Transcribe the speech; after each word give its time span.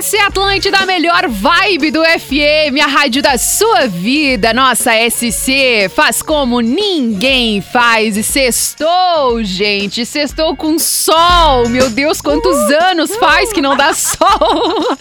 Essa 0.00 0.16
é 0.16 0.20
a 0.20 0.28
Atlântida, 0.28 0.78
a 0.78 0.86
melhor 0.86 1.28
vibe 1.28 1.90
do 1.90 2.02
FM, 2.02 2.82
a 2.82 2.86
rádio 2.86 3.20
da 3.20 3.36
sua 3.36 3.86
vida. 3.86 4.54
Nossa 4.54 4.92
SC 5.10 5.90
faz 5.94 6.22
como 6.22 6.62
ninguém 6.62 7.60
faz. 7.60 8.16
E 8.16 8.22
sextou, 8.22 9.44
gente. 9.44 10.06
Sextou 10.06 10.56
com 10.56 10.78
sol. 10.78 11.68
Meu 11.68 11.90
Deus, 11.90 12.22
quantos 12.22 12.56
anos 12.70 13.14
faz 13.16 13.52
que 13.52 13.60
não 13.60 13.76
dá 13.76 13.92
sol. 13.92 14.96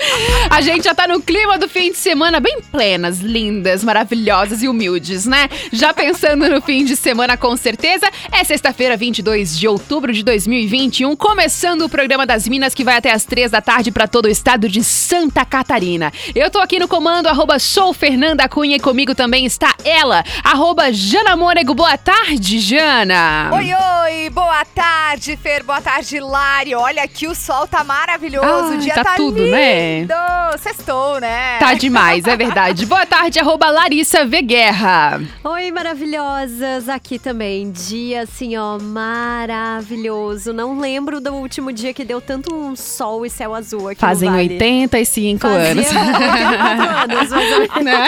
A 0.49 0.59
gente 0.59 0.83
já 0.83 0.93
tá 0.93 1.07
no 1.07 1.21
clima 1.21 1.57
do 1.57 1.69
fim 1.69 1.91
de 1.91 1.97
semana, 1.97 2.41
bem 2.41 2.59
plenas, 2.69 3.19
lindas, 3.19 3.85
maravilhosas 3.85 4.61
e 4.63 4.67
humildes, 4.67 5.25
né? 5.25 5.47
Já 5.71 5.93
pensando 5.93 6.49
no 6.49 6.61
fim 6.61 6.83
de 6.83 6.97
semana, 6.97 7.37
com 7.37 7.55
certeza. 7.55 8.05
É 8.33 8.43
sexta-feira, 8.43 8.97
22 8.97 9.57
de 9.57 9.65
outubro 9.65 10.11
de 10.11 10.23
2021, 10.23 11.15
começando 11.15 11.83
o 11.83 11.89
programa 11.89 12.25
das 12.25 12.45
Minas 12.49 12.73
que 12.73 12.83
vai 12.83 12.97
até 12.97 13.13
as 13.13 13.23
três 13.23 13.49
da 13.49 13.61
tarde 13.61 13.93
para 13.93 14.05
todo 14.05 14.25
o 14.25 14.29
estado 14.29 14.67
de 14.67 14.88
Santa 14.89 15.45
Catarina. 15.45 16.11
Eu 16.33 16.49
tô 16.49 16.59
aqui 16.59 16.79
no 16.79 16.87
comando, 16.87 17.27
arroba 17.27 17.59
sou 17.59 17.93
Fernanda 17.93 18.49
Cunha 18.49 18.75
e 18.75 18.79
comigo 18.79 19.13
também 19.13 19.45
está 19.45 19.75
ela, 19.85 20.23
arroba 20.43 20.91
Jana 20.91 21.35
Mônego. 21.35 21.75
Boa 21.75 21.97
tarde, 21.97 22.59
Jana. 22.59 23.51
Oi, 23.53 23.69
oi, 23.73 24.29
boa 24.31 24.65
tarde, 24.65 25.37
Fer, 25.37 25.63
boa 25.63 25.79
tarde, 25.79 26.19
Lari. 26.19 26.73
Olha 26.73 27.03
aqui 27.03 27.27
o 27.27 27.35
sol 27.35 27.67
tá 27.67 27.83
maravilhoso, 27.83 28.45
ah, 28.45 28.75
o 28.75 28.77
dia 28.77 28.95
tá, 28.95 29.03
tá 29.03 29.15
tudo, 29.15 29.45
né? 29.45 29.99
lindo. 29.99 30.13
né? 30.13 30.28
Sextou, 30.57 31.19
né? 31.19 31.59
Tá 31.59 31.73
demais, 31.73 32.25
é 32.25 32.35
verdade. 32.35 32.85
boa 32.85 33.05
tarde, 33.05 33.39
arroba 33.39 33.69
Larissa 33.69 34.25
Veguerra. 34.25 35.21
Oi, 35.43 35.71
maravilhosas, 35.71 36.89
aqui 36.89 37.19
também. 37.19 37.71
Dia 37.71 38.23
assim, 38.23 38.57
ó, 38.57 38.79
maravilhoso. 38.79 40.51
Não 40.53 40.79
lembro 40.79 41.21
do 41.21 41.33
último 41.33 41.71
dia 41.71 41.93
que 41.93 42.03
deu 42.03 42.19
tanto 42.21 42.53
um 42.53 42.75
sol 42.75 43.25
e 43.25 43.29
céu 43.29 43.53
azul 43.53 43.89
aqui 43.89 44.01
Fazem 44.01 44.29
no 44.29 44.35
vale. 44.35 44.53
85 44.53 45.47
anos. 45.47 45.87
anos 47.31 47.83
né? 47.83 48.07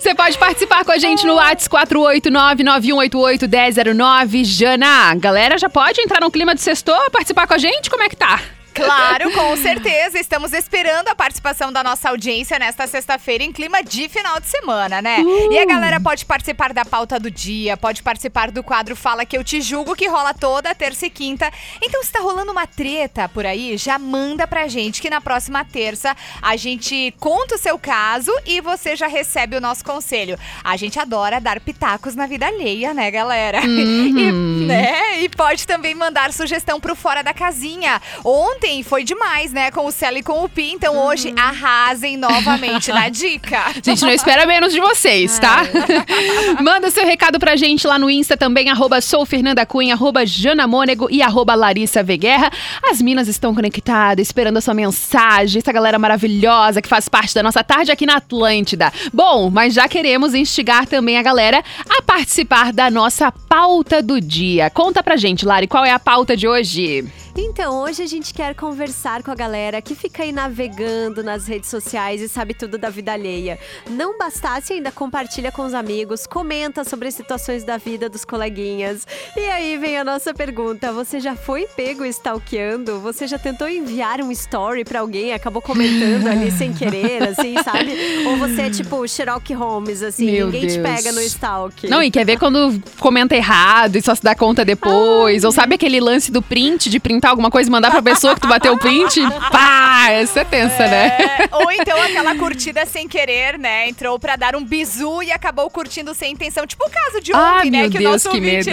Você 0.00 0.14
pode 0.14 0.38
participar 0.38 0.84
com 0.84 0.92
a 0.92 0.98
gente 0.98 1.26
no 1.26 1.34
WhatsApp 1.34 1.92
489-9188-1009. 1.94 4.44
Jana, 4.44 5.14
galera 5.16 5.58
já 5.58 5.68
pode 5.68 6.00
entrar 6.00 6.20
no 6.20 6.30
clima 6.30 6.54
de 6.54 6.60
sextor, 6.60 7.10
participar 7.10 7.46
com 7.46 7.54
a 7.54 7.58
gente? 7.58 7.90
Como 7.90 8.02
é 8.02 8.08
que 8.08 8.16
tá? 8.16 8.40
Claro, 8.76 9.32
com 9.32 9.56
certeza. 9.56 10.18
Estamos 10.18 10.52
esperando 10.52 11.08
a 11.08 11.14
participação 11.14 11.72
da 11.72 11.82
nossa 11.82 12.10
audiência 12.10 12.58
nesta 12.58 12.86
sexta-feira 12.86 13.42
em 13.42 13.50
clima 13.50 13.82
de 13.82 14.06
final 14.06 14.38
de 14.38 14.46
semana, 14.48 15.00
né? 15.00 15.20
Uh. 15.20 15.52
E 15.52 15.58
a 15.58 15.64
galera 15.64 15.98
pode 15.98 16.26
participar 16.26 16.74
da 16.74 16.84
pauta 16.84 17.18
do 17.18 17.30
dia, 17.30 17.74
pode 17.76 18.02
participar 18.02 18.50
do 18.50 18.62
quadro 18.62 18.94
Fala 18.94 19.24
Que 19.24 19.38
Eu 19.38 19.42
Te 19.42 19.62
Julgo, 19.62 19.96
que 19.96 20.06
rola 20.06 20.34
toda 20.34 20.74
terça 20.74 21.06
e 21.06 21.10
quinta. 21.10 21.50
Então, 21.82 22.02
se 22.04 22.12
tá 22.12 22.20
rolando 22.20 22.52
uma 22.52 22.66
treta 22.66 23.28
por 23.30 23.46
aí, 23.46 23.78
já 23.78 23.98
manda 23.98 24.46
pra 24.46 24.68
gente 24.68 25.00
que 25.00 25.08
na 25.08 25.22
próxima 25.22 25.64
terça 25.64 26.14
a 26.42 26.54
gente 26.56 27.14
conta 27.18 27.54
o 27.54 27.58
seu 27.58 27.78
caso 27.78 28.30
e 28.44 28.60
você 28.60 28.94
já 28.94 29.06
recebe 29.06 29.56
o 29.56 29.60
nosso 29.60 29.82
conselho. 29.82 30.38
A 30.62 30.76
gente 30.76 30.98
adora 30.98 31.40
dar 31.40 31.60
pitacos 31.60 32.14
na 32.14 32.26
vida 32.26 32.46
alheia, 32.46 32.92
né, 32.92 33.10
galera? 33.10 33.60
Uhum. 33.86 34.62
E, 34.62 34.66
né? 34.66 35.20
e 35.20 35.28
pode 35.28 35.66
também 35.66 35.94
mandar 35.94 36.32
sugestão 36.32 36.80
pro 36.80 36.96
Fora 36.96 37.22
da 37.22 37.32
Casinha. 37.32 38.00
Ontem 38.24 38.65
ontem 38.66 38.82
foi 38.82 39.04
demais, 39.04 39.52
né? 39.52 39.70
Com 39.70 39.86
o 39.86 39.92
Celo 39.92 40.18
e 40.18 40.22
com 40.22 40.44
o 40.44 40.48
Pi. 40.48 40.72
Então 40.72 40.94
uhum. 40.94 41.06
hoje 41.06 41.32
arrasem 41.36 42.16
novamente 42.16 42.90
na 42.92 43.08
dica. 43.08 43.58
A 43.58 43.72
gente 43.82 44.02
não 44.02 44.10
espera 44.10 44.44
menos 44.44 44.72
de 44.72 44.80
vocês, 44.80 45.38
tá? 45.38 45.62
Manda 46.60 46.90
seu 46.90 47.06
recado 47.06 47.38
pra 47.38 47.54
gente 47.54 47.86
lá 47.86 47.98
no 47.98 48.10
Insta 48.10 48.36
também, 48.36 48.68
arroba 48.68 49.00
soufernandacunha, 49.00 49.94
arroba 49.94 50.26
janamônego 50.26 51.08
e 51.10 51.22
arroba 51.22 51.54
Larissa 51.54 52.02
Veguerra. 52.02 52.50
As 52.90 53.00
minas 53.00 53.28
estão 53.28 53.54
conectadas, 53.54 54.26
esperando 54.26 54.56
a 54.56 54.60
sua 54.60 54.74
mensagem. 54.74 55.60
Essa 55.60 55.72
galera 55.72 55.98
maravilhosa 55.98 56.82
que 56.82 56.88
faz 56.88 57.08
parte 57.08 57.34
da 57.34 57.42
nossa 57.42 57.62
tarde 57.62 57.92
aqui 57.92 58.04
na 58.04 58.16
Atlântida. 58.16 58.92
Bom, 59.12 59.48
mas 59.48 59.74
já 59.74 59.86
queremos 59.86 60.34
instigar 60.34 60.86
também 60.86 61.18
a 61.18 61.22
galera 61.22 61.62
a 61.88 62.02
participar 62.02 62.72
da 62.72 62.90
nossa 62.90 63.30
pauta 63.30 64.02
do 64.02 64.20
dia. 64.20 64.70
Conta 64.70 65.02
pra 65.02 65.16
gente, 65.16 65.46
Lari, 65.46 65.68
qual 65.68 65.84
é 65.84 65.92
a 65.92 65.98
pauta 65.98 66.36
de 66.36 66.48
hoje? 66.48 67.04
Então, 67.38 67.82
hoje 67.82 68.02
a 68.02 68.06
gente 68.06 68.32
quer 68.32 68.54
conversar 68.54 69.22
com 69.22 69.30
a 69.30 69.34
galera 69.34 69.82
que 69.82 69.94
fica 69.94 70.22
aí 70.22 70.32
navegando 70.32 71.22
nas 71.22 71.46
redes 71.46 71.68
sociais 71.68 72.22
e 72.22 72.28
sabe 72.30 72.54
tudo 72.54 72.78
da 72.78 72.88
vida 72.88 73.12
alheia. 73.12 73.58
Não 73.90 74.16
bastasse, 74.16 74.72
ainda 74.72 74.90
compartilha 74.90 75.52
com 75.52 75.62
os 75.66 75.74
amigos, 75.74 76.26
comenta 76.26 76.82
sobre 76.82 77.08
as 77.08 77.14
situações 77.14 77.62
da 77.62 77.76
vida 77.76 78.08
dos 78.08 78.24
coleguinhas. 78.24 79.06
E 79.36 79.40
aí 79.50 79.76
vem 79.76 79.98
a 79.98 80.04
nossa 80.04 80.32
pergunta: 80.32 80.90
você 80.92 81.20
já 81.20 81.36
foi 81.36 81.66
pego 81.76 82.06
stalkeando? 82.06 83.00
Você 83.00 83.26
já 83.26 83.38
tentou 83.38 83.68
enviar 83.68 84.22
um 84.22 84.32
story 84.32 84.82
para 84.82 85.00
alguém 85.00 85.26
e 85.26 85.32
acabou 85.32 85.60
comentando 85.60 86.28
ali 86.28 86.50
sem 86.50 86.72
querer, 86.72 87.22
assim, 87.22 87.54
sabe? 87.62 87.94
Ou 88.28 88.38
você 88.38 88.62
é 88.62 88.70
tipo 88.70 89.06
Sherlock 89.06 89.52
Holmes, 89.52 90.02
assim, 90.02 90.30
Meu 90.30 90.46
ninguém 90.46 90.62
Deus. 90.62 90.72
te 90.72 90.80
pega 90.80 91.12
no 91.12 91.20
stalk. 91.20 91.86
Não, 91.86 92.02
e 92.02 92.10
quer 92.10 92.24
ver 92.24 92.38
quando 92.38 92.82
comenta 92.98 93.36
errado 93.36 93.96
e 93.96 94.02
só 94.02 94.14
se 94.14 94.22
dá 94.22 94.34
conta 94.34 94.64
depois? 94.64 95.44
Ou 95.44 95.52
sabe 95.52 95.74
aquele 95.74 96.00
lance 96.00 96.32
do 96.32 96.40
print, 96.40 96.88
de 96.88 96.98
printar 97.26 97.30
alguma 97.30 97.50
coisa 97.50 97.68
e 97.68 97.72
mandar 97.72 97.90
pra 97.90 98.02
pessoa 98.02 98.34
que 98.34 98.40
tu 98.40 98.48
bateu 98.48 98.74
o 98.74 98.78
print? 98.78 99.20
Pá! 99.50 100.10
Essa 100.10 100.40
é 100.40 100.44
tensa, 100.44 100.84
É, 100.84 100.88
né? 100.90 101.48
Ou 101.52 101.70
então 101.72 102.00
aquela 102.00 102.34
curtida 102.36 102.86
sem 102.86 103.08
querer, 103.08 103.58
né? 103.58 103.88
Entrou 103.88 104.18
pra 104.18 104.36
dar 104.36 104.54
um 104.54 104.64
bizu 104.64 105.22
e 105.22 105.32
acabou 105.32 105.68
curtindo 105.68 106.14
sem 106.14 106.32
intenção. 106.32 106.66
Tipo 106.66 106.84
o 106.86 106.90
caso 106.90 107.20
de 107.20 107.32
Ah, 107.32 107.56
ontem, 107.58 107.70
né? 107.70 107.80
meu 107.82 107.90
que 107.90 107.98
Deus, 107.98 108.08
o 108.08 108.12
nosso 108.12 108.30
que 108.30 108.36
ouvinte 108.36 108.70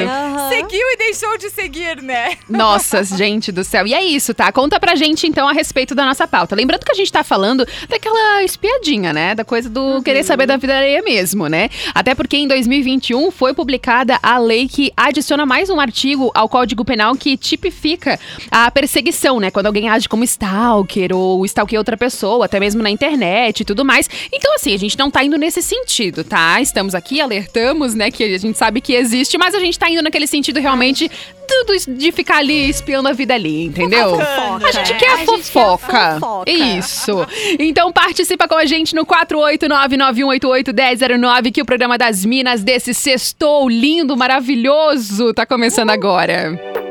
seguiu 0.49 0.87
e 0.91 0.97
deixou 0.97 1.37
de 1.37 1.49
seguir, 1.49 2.01
né? 2.01 2.37
Nossa, 2.47 3.03
gente 3.17 3.51
do 3.51 3.63
céu. 3.63 3.87
E 3.87 3.93
é 3.93 4.03
isso, 4.03 4.33
tá? 4.33 4.51
Conta 4.51 4.79
pra 4.79 4.95
gente 4.95 5.25
então 5.25 5.47
a 5.47 5.53
respeito 5.53 5.95
da 5.95 6.05
nossa 6.05 6.27
pauta. 6.27 6.55
Lembrando 6.55 6.85
que 6.85 6.91
a 6.91 6.95
gente 6.95 7.11
tá 7.11 7.23
falando 7.23 7.65
daquela 7.89 8.43
espiadinha, 8.43 9.11
né? 9.11 9.33
Da 9.33 9.43
coisa 9.43 9.69
do 9.69 10.01
querer 10.03 10.23
saber 10.23 10.45
da 10.45 10.57
vida 10.57 10.77
alheia 10.77 11.01
mesmo, 11.01 11.47
né? 11.47 11.69
Até 11.95 12.13
porque 12.13 12.37
em 12.37 12.47
2021 12.47 13.31
foi 13.31 13.53
publicada 13.53 14.19
a 14.21 14.37
lei 14.37 14.67
que 14.67 14.91
adiciona 14.95 15.45
mais 15.45 15.69
um 15.69 15.79
artigo 15.79 16.31
ao 16.35 16.47
Código 16.47 16.85
Penal 16.85 17.15
que 17.15 17.35
tipifica 17.37 18.19
a 18.51 18.69
perseguição, 18.71 19.39
né? 19.39 19.49
Quando 19.51 19.67
alguém 19.67 19.87
age 19.89 20.09
como 20.09 20.23
stalker 20.23 21.15
ou 21.15 21.45
stalkeia 21.45 21.79
outra 21.79 21.95
pessoa, 21.97 22.45
até 22.45 22.59
mesmo 22.59 22.81
na 22.81 22.89
internet 22.89 23.59
e 23.61 23.65
tudo 23.65 23.85
mais. 23.85 24.09
Então, 24.31 24.53
assim, 24.55 24.73
a 24.73 24.77
gente 24.77 24.97
não 24.97 25.11
tá 25.11 25.23
indo 25.23 25.37
nesse 25.37 25.61
sentido, 25.61 26.23
tá? 26.23 26.59
Estamos 26.61 26.95
aqui, 26.95 27.19
alertamos, 27.21 27.93
né? 27.95 28.09
Que 28.11 28.23
a 28.23 28.37
gente 28.37 28.57
sabe 28.57 28.81
que 28.81 28.93
existe, 28.93 29.37
mas 29.37 29.53
a 29.55 29.59
gente 29.59 29.77
tá 29.77 29.89
indo 29.89 30.01
naquele 30.01 30.27
sentido 30.27 30.59
realmente 30.59 31.09
tudo 31.47 31.73
de 31.97 32.11
ficar 32.11 32.37
ali 32.37 32.69
espiando 32.69 33.09
a 33.09 33.13
vida 33.13 33.33
ali, 33.33 33.65
entendeu? 33.65 34.11
Fofoca, 34.11 34.67
A 34.67 34.71
gente 34.71 34.93
quer 34.95 35.11
A 35.11 35.17
gente 35.17 35.19
quer 35.25 35.25
fofoca. 35.25 36.17
fofoca. 36.19 36.51
Isso. 36.51 37.27
Então 37.59 37.91
participa 37.91 38.47
com 38.47 38.55
a 38.55 38.65
gente 38.65 38.95
no 38.95 39.05
48991881009 39.05 41.51
que 41.51 41.61
o 41.61 41.65
programa 41.65 41.97
das 41.97 42.23
Minas 42.25 42.63
desse 42.63 42.93
sextou 42.93 43.67
lindo, 43.69 44.15
maravilhoso 44.15 45.33
tá 45.33 45.45
começando 45.45 45.89
agora. 45.89 46.82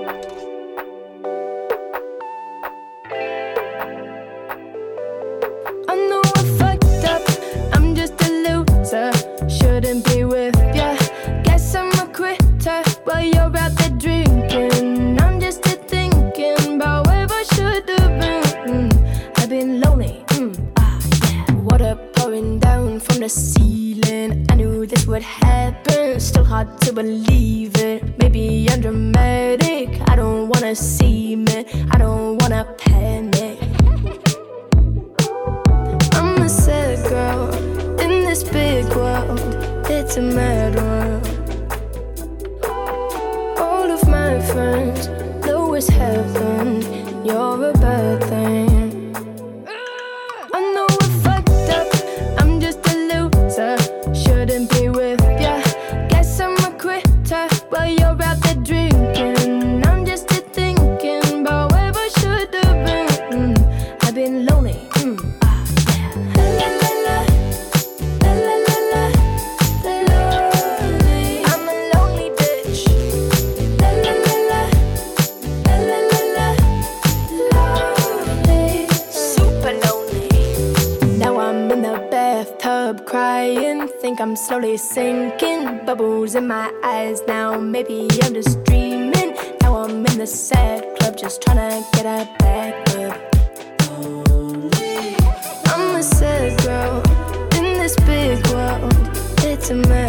to 99.63 99.75
my 99.75 100.02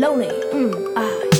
Lonely, 0.00 0.28
Mm, 0.50 0.94
ah. 0.96 1.39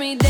me 0.00 0.14
down. 0.14 0.29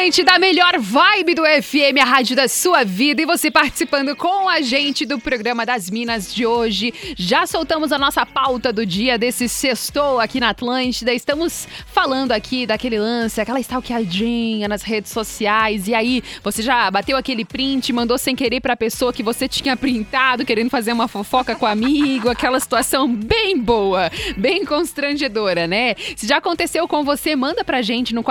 Atlântida, 0.00 0.32
a 0.32 0.38
melhor 0.38 0.78
vibe 0.78 1.34
do 1.34 1.42
FM, 1.42 2.00
a 2.00 2.06
rádio 2.06 2.34
da 2.34 2.48
sua 2.48 2.84
vida. 2.84 3.20
E 3.20 3.26
você 3.26 3.50
participando 3.50 4.16
com 4.16 4.48
a 4.48 4.62
gente 4.62 5.04
do 5.04 5.18
programa 5.20 5.66
das 5.66 5.90
Minas 5.90 6.34
de 6.34 6.46
hoje. 6.46 6.94
Já 7.18 7.46
soltamos 7.46 7.92
a 7.92 7.98
nossa 7.98 8.24
pauta 8.24 8.72
do 8.72 8.86
dia 8.86 9.18
desse 9.18 9.46
sextou 9.46 10.18
aqui 10.18 10.40
na 10.40 10.48
Atlântida. 10.48 11.12
Estamos 11.12 11.68
falando 11.84 12.32
aqui 12.32 12.66
daquele 12.66 12.98
lance, 12.98 13.42
aquela 13.42 13.60
stalkeadinha 13.60 14.66
nas 14.68 14.82
redes 14.82 15.12
sociais. 15.12 15.86
E 15.86 15.94
aí, 15.94 16.22
você 16.42 16.62
já 16.62 16.90
bateu 16.90 17.18
aquele 17.18 17.44
print, 17.44 17.92
mandou 17.92 18.16
sem 18.16 18.34
querer 18.34 18.62
pra 18.62 18.74
pessoa 18.74 19.12
que 19.12 19.22
você 19.22 19.46
tinha 19.46 19.76
printado, 19.76 20.46
querendo 20.46 20.70
fazer 20.70 20.94
uma 20.94 21.08
fofoca 21.08 21.54
com 21.54 21.66
amigo, 21.66 22.30
aquela 22.30 22.58
situação 22.58 23.06
bem 23.06 23.58
boa, 23.58 24.10
bem 24.34 24.64
constrangedora, 24.64 25.66
né? 25.66 25.94
Se 26.16 26.26
já 26.26 26.38
aconteceu 26.38 26.88
com 26.88 27.04
você, 27.04 27.36
manda 27.36 27.62
pra 27.62 27.82
gente 27.82 28.14
no 28.14 28.22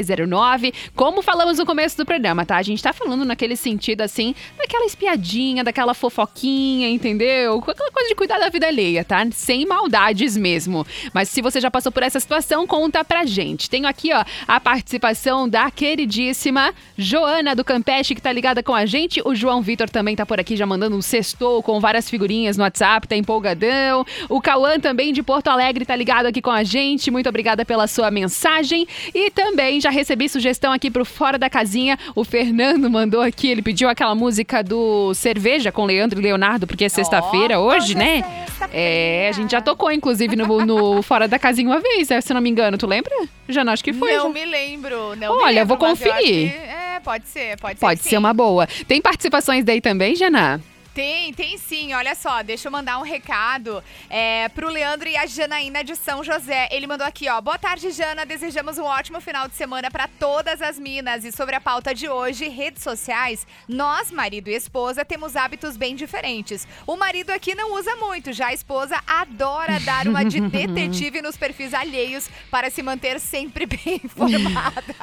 489-9188-1009. 0.00 0.74
Como 0.94 1.22
falamos 1.22 1.58
no 1.58 1.66
começo 1.66 1.96
do 1.96 2.06
programa, 2.06 2.46
tá? 2.46 2.56
A 2.56 2.62
gente 2.62 2.82
tá 2.82 2.92
falando 2.92 3.24
naquele 3.24 3.56
sentido 3.56 4.00
assim, 4.00 4.34
daquela 4.56 4.84
espiadinha, 4.86 5.62
daquela 5.62 5.94
fofoquinha, 5.94 6.88
entendeu? 6.88 7.58
Aquela 7.58 7.90
coisa 7.90 8.08
de 8.08 8.14
cuidar 8.14 8.38
da 8.38 8.48
vida 8.48 8.66
alheia, 8.66 9.04
tá? 9.04 9.26
Sem 9.32 9.66
maldades 9.66 10.36
mesmo. 10.36 10.86
Mas 11.12 11.28
se 11.28 11.42
você 11.42 11.60
já 11.60 11.70
passou 11.70 11.92
por 11.92 12.02
essa 12.02 12.18
situação, 12.18 12.66
conta 12.66 13.04
pra 13.04 13.24
gente. 13.24 13.68
Tenho 13.68 13.86
aqui, 13.86 14.12
ó, 14.12 14.24
a 14.46 14.60
participação 14.60 15.48
da 15.48 15.70
queridíssima 15.70 16.74
Joana 16.96 17.54
do 17.54 17.64
Campeche, 17.64 18.14
que 18.14 18.22
tá 18.22 18.32
ligada 18.32 18.62
com 18.62 18.74
a 18.74 18.86
gente. 18.86 19.20
O 19.24 19.34
João 19.34 19.60
Vitor 19.62 19.88
também 19.90 20.16
tá 20.16 20.24
por 20.24 20.40
aqui, 20.40 20.56
já 20.56 20.66
mandando 20.66 20.96
um 20.96 21.02
sextou 21.02 21.62
com 21.62 21.80
várias 21.80 22.08
figurinhas 22.08 22.56
no 22.56 22.62
WhatsApp, 22.62 23.06
tá 23.08 23.16
empolgadão. 23.16 24.04
O 24.28 24.40
Cauã 24.40 24.78
também 24.78 25.12
de 25.12 25.22
Porto 25.22 25.48
Alegre 25.48 25.84
tá 25.84 25.94
ligado 25.94 26.26
aqui 26.26 26.40
com 26.40 26.50
a 26.50 26.62
gente. 26.64 27.10
Muito 27.10 27.28
obrigada 27.28 27.64
pela 27.64 27.86
sua 27.86 28.10
mensagem. 28.10 28.86
E 29.14 29.30
também 29.30 29.80
já 29.82 29.90
recebi 29.90 30.28
sugestão 30.28 30.72
aqui 30.72 30.90
pro 30.90 31.04
Fora 31.04 31.38
da 31.38 31.50
Casinha. 31.50 31.98
O 32.14 32.24
Fernando 32.24 32.88
mandou 32.88 33.20
aqui, 33.20 33.48
ele 33.48 33.62
pediu 33.62 33.88
aquela 33.88 34.14
música 34.14 34.62
do 34.62 35.12
Cerveja 35.14 35.72
com 35.72 35.84
Leandro 35.84 36.20
e 36.20 36.22
Leonardo, 36.22 36.66
porque 36.66 36.84
é 36.84 36.88
sexta-feira 36.88 37.58
hoje, 37.58 37.78
hoje 37.86 37.94
né? 37.96 38.18
é 38.18 38.44
sexta-feira. 38.46 38.70
É, 38.72 39.28
a 39.28 39.32
gente 39.32 39.50
já 39.50 39.60
tocou, 39.60 39.90
inclusive, 39.90 40.36
no, 40.36 40.64
no 40.64 41.02
Fora 41.02 41.26
da 41.26 41.38
Casinha 41.38 41.68
uma 41.68 41.80
vez, 41.80 42.08
né, 42.08 42.20
se 42.20 42.32
não 42.32 42.40
me 42.40 42.48
engano. 42.48 42.78
Tu 42.78 42.86
lembra? 42.86 43.12
Já 43.48 43.64
não, 43.64 43.72
acho 43.72 43.82
que 43.82 43.92
foi. 43.92 44.16
não 44.16 44.28
já. 44.28 44.28
me 44.28 44.44
lembro. 44.44 45.16
Não 45.16 45.36
me 45.36 45.42
Olha, 45.42 45.60
lembro, 45.62 45.68
vou 45.68 45.76
conferir. 45.76 46.22
que- 46.22 46.56
é, 46.56 47.00
pode 47.02 47.28
ser, 47.28 47.58
pode 47.58 47.78
ser. 47.78 47.86
Pode 47.86 48.00
ser 48.00 48.16
uma 48.16 48.32
boa. 48.32 48.66
Tem 48.86 49.00
participações 49.02 49.64
daí 49.64 49.80
também, 49.80 50.14
Jana? 50.14 50.60
Tem, 50.94 51.32
tem 51.32 51.56
sim. 51.56 51.94
Olha 51.94 52.14
só, 52.14 52.42
deixa 52.42 52.68
eu 52.68 52.72
mandar 52.72 52.98
um 52.98 53.02
recado 53.02 53.82
é, 54.10 54.48
pro 54.50 54.68
Leandro 54.68 55.08
e 55.08 55.16
a 55.16 55.24
Janaína 55.24 55.82
de 55.82 55.96
São 55.96 56.22
José. 56.22 56.68
Ele 56.70 56.86
mandou 56.86 57.06
aqui, 57.06 57.28
ó. 57.30 57.40
Boa 57.40 57.58
tarde, 57.58 57.90
Jana. 57.90 58.26
Desejamos 58.26 58.76
um 58.76 58.84
ótimo 58.84 59.18
final 59.20 59.48
de 59.48 59.54
semana 59.54 59.90
para 59.90 60.06
todas 60.06 60.60
as 60.60 60.78
minas. 60.78 61.24
E 61.24 61.32
sobre 61.32 61.54
a 61.56 61.60
pauta 61.60 61.94
de 61.94 62.10
hoje, 62.10 62.46
redes 62.48 62.82
sociais, 62.82 63.46
nós, 63.66 64.10
marido 64.10 64.48
e 64.48 64.54
esposa, 64.54 65.02
temos 65.02 65.34
hábitos 65.34 65.78
bem 65.78 65.96
diferentes. 65.96 66.68
O 66.86 66.94
marido 66.96 67.30
aqui 67.30 67.54
não 67.54 67.74
usa 67.74 67.96
muito, 67.96 68.30
já 68.32 68.48
a 68.48 68.52
esposa 68.52 69.00
adora 69.06 69.80
dar 69.80 70.06
uma 70.06 70.22
de 70.24 70.40
detetive 70.46 71.22
nos 71.22 71.38
perfis 71.38 71.72
alheios 71.72 72.28
para 72.50 72.68
se 72.68 72.82
manter 72.82 73.18
sempre 73.18 73.64
bem 73.66 73.98
informada. 74.04 74.94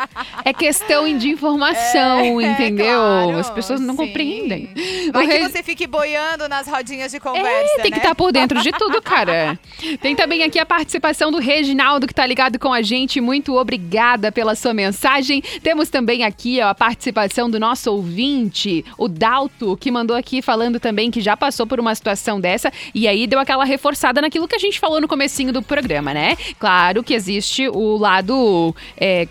É 0.46 0.54
questão 0.54 1.18
de 1.18 1.30
informação, 1.30 2.40
É, 2.40 2.52
entendeu? 2.52 2.86
claro, 3.00 3.38
As 3.40 3.50
pessoas 3.50 3.82
não 3.82 3.96
sim. 3.96 4.06
compreendem. 4.06 4.70
Vai 5.12 5.26
O 5.26 5.28
que 5.28 5.38
re- 5.38 5.50
você 5.50 5.64
fique 5.80 5.88
boiando 5.88 6.50
nas 6.50 6.68
rodinhas 6.68 7.10
de 7.10 7.22
conversa, 7.22 7.48
É, 7.48 7.76
tem 7.82 7.86
que 7.86 7.92
né? 7.92 7.98
estar 7.98 8.14
por 8.14 8.34
dentro 8.34 8.62
de 8.62 8.70
tudo, 8.74 9.02
cara. 9.02 9.58
Tem 10.02 10.14
também 10.14 10.44
aqui 10.44 10.60
a 10.60 10.66
participação 10.66 11.32
do 11.32 11.38
Reginaldo, 11.40 12.06
que 12.06 12.14
tá 12.14 12.26
ligado 12.26 12.60
com 12.60 12.74
a 12.74 12.82
gente. 12.82 13.22
Muito 13.22 13.56
obrigada 13.56 14.30
pela 14.30 14.56
sua 14.56 14.74
mensagem. 14.74 15.42
Temos 15.64 15.88
também 15.90 16.26
aqui 16.26 16.60
ó, 16.62 16.68
a 16.68 16.76
participação 16.76 17.50
do 17.50 17.58
nosso 17.60 17.90
ouvinte, 17.92 18.84
o 18.98 19.08
Dalto, 19.08 19.78
que 19.78 19.90
mandou 19.90 20.18
aqui 20.18 20.42
falando 20.42 20.82
também 20.82 21.10
que 21.10 21.22
já 21.22 21.38
passou 21.38 21.66
por 21.66 21.80
uma 21.80 21.96
situação 21.96 22.42
dessa 22.42 22.74
e 22.94 23.08
aí 23.08 23.26
deu 23.26 23.40
aquela 23.40 23.64
reforçada 23.64 24.20
naquilo 24.20 24.48
que 24.50 24.56
a 24.56 24.60
gente 24.60 24.80
falou 24.80 25.00
no 25.00 25.08
comecinho 25.08 25.54
do 25.54 25.62
programa, 25.62 26.14
né? 26.14 26.36
Claro 26.60 27.02
que 27.04 27.14
existe 27.14 27.70
o 27.70 27.96
lado, 27.96 28.76
é, 28.98 29.28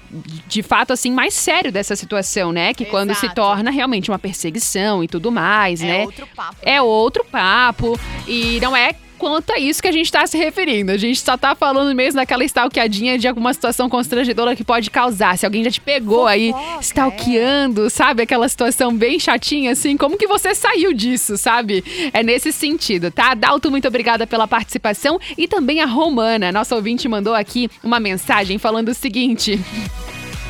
de 0.46 0.62
fato, 0.62 0.94
assim, 0.94 1.10
mais 1.10 1.34
sério 1.34 1.70
dessa 1.70 1.94
situação, 1.94 2.52
né? 2.52 2.72
Que 2.72 2.86
quando 2.86 3.14
se 3.14 3.26
Exato. 3.26 3.34
torna 3.42 3.70
realmente 3.70 4.10
uma 4.10 4.18
perseguição 4.18 5.04
e 5.04 5.08
tudo 5.08 5.30
mais, 5.30 5.82
É 5.82 5.86
né? 5.86 6.04
outro 6.06 6.26
papo. 6.38 6.56
É 6.62 6.80
outro 6.80 7.24
papo. 7.24 7.98
E 8.26 8.60
não 8.60 8.76
é 8.76 8.94
quanto 9.18 9.52
a 9.52 9.58
isso 9.58 9.82
que 9.82 9.88
a 9.88 9.92
gente 9.92 10.12
tá 10.12 10.24
se 10.28 10.38
referindo. 10.38 10.92
A 10.92 10.96
gente 10.96 11.20
só 11.20 11.36
tá 11.36 11.56
falando 11.56 11.92
mesmo 11.92 12.20
daquela 12.20 12.44
stalkeadinha 12.44 13.18
de 13.18 13.26
alguma 13.26 13.52
situação 13.52 13.88
constrangedora 13.88 14.54
que 14.54 14.62
pode 14.62 14.88
causar. 14.90 15.36
Se 15.36 15.44
alguém 15.44 15.64
já 15.64 15.70
te 15.72 15.80
pegou 15.80 16.28
aí 16.28 16.52
Fofoca, 16.52 16.80
stalkeando, 16.80 17.90
sabe? 17.90 18.22
Aquela 18.22 18.48
situação 18.48 18.94
bem 18.94 19.18
chatinha, 19.18 19.72
assim. 19.72 19.96
Como 19.96 20.16
que 20.16 20.28
você 20.28 20.54
saiu 20.54 20.92
disso, 20.92 21.36
sabe? 21.36 21.82
É 22.12 22.22
nesse 22.22 22.52
sentido, 22.52 23.10
tá? 23.10 23.34
Dalto, 23.34 23.70
muito 23.70 23.88
obrigada 23.88 24.24
pela 24.24 24.46
participação. 24.46 25.18
E 25.36 25.48
também 25.48 25.80
a 25.80 25.86
Romana, 25.86 26.52
nossa 26.52 26.76
ouvinte, 26.76 27.08
mandou 27.08 27.34
aqui 27.34 27.68
uma 27.82 27.98
mensagem 27.98 28.56
falando 28.58 28.90
o 28.90 28.94
seguinte. 28.94 29.58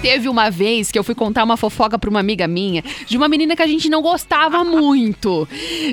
Teve 0.01 0.29
uma 0.29 0.49
vez 0.49 0.93
que 0.93 0.99
eu 0.99 1.03
fui 1.03 1.15
contar 1.15 1.43
uma 1.43 1.57
fofoca 1.57 1.99
pra 1.99 2.09
uma 2.09 2.21
amiga 2.21 2.47
minha 2.47 2.85
de 3.07 3.17
uma 3.17 3.29
menina 3.29 3.57
que 3.57 3.63
a 3.63 3.67
gente 3.67 3.89
não 3.89 4.01
gostava 4.01 4.63
muito. 4.65 5.47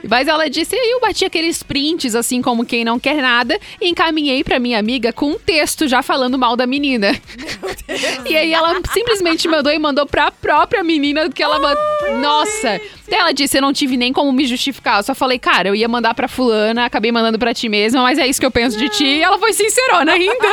Mas 0.07 0.27
ela 0.27 0.47
disse, 0.47 0.75
e 0.75 0.79
aí 0.79 0.91
eu 0.91 1.01
bati 1.01 1.25
aqueles 1.25 1.63
prints, 1.63 2.13
assim 2.15 2.41
como 2.41 2.65
quem 2.65 2.85
não 2.85 2.99
quer 2.99 3.21
nada, 3.21 3.59
e 3.81 3.89
encaminhei 3.89 4.43
pra 4.43 4.59
minha 4.59 4.77
amiga 4.77 5.11
com 5.11 5.31
um 5.31 5.39
texto 5.39 5.87
já 5.87 6.03
falando 6.03 6.37
mal 6.37 6.55
da 6.55 6.67
menina. 6.67 7.15
E 8.27 8.35
aí 8.35 8.51
ela 8.53 8.75
simplesmente 8.91 9.47
mandou 9.47 9.71
e 9.71 9.77
mandou 9.77 10.05
pra 10.05 10.31
própria 10.31 10.83
menina 10.83 11.29
que 11.29 11.43
ela 11.43 11.59
mandou. 11.59 12.19
Nossa! 12.19 12.81
Daí 13.07 13.19
ela 13.19 13.31
disse, 13.31 13.57
eu 13.57 13.61
não 13.61 13.71
tive 13.71 13.97
nem 13.97 14.11
como 14.11 14.31
me 14.31 14.45
justificar. 14.45 14.97
Eu 14.97 15.03
só 15.03 15.13
falei, 15.13 15.37
cara, 15.37 15.67
eu 15.67 15.75
ia 15.75 15.87
mandar 15.87 16.15
pra 16.15 16.27
fulana, 16.27 16.85
acabei 16.85 17.11
mandando 17.11 17.37
pra 17.37 17.53
ti 17.53 17.69
mesma, 17.69 18.01
mas 18.01 18.17
é 18.17 18.25
isso 18.25 18.39
que 18.39 18.45
eu 18.45 18.51
penso 18.51 18.77
de 18.77 18.89
ti. 18.89 19.05
E 19.05 19.21
ela 19.21 19.37
foi 19.37 19.53
sincerona 19.53 20.13
ainda. 20.13 20.47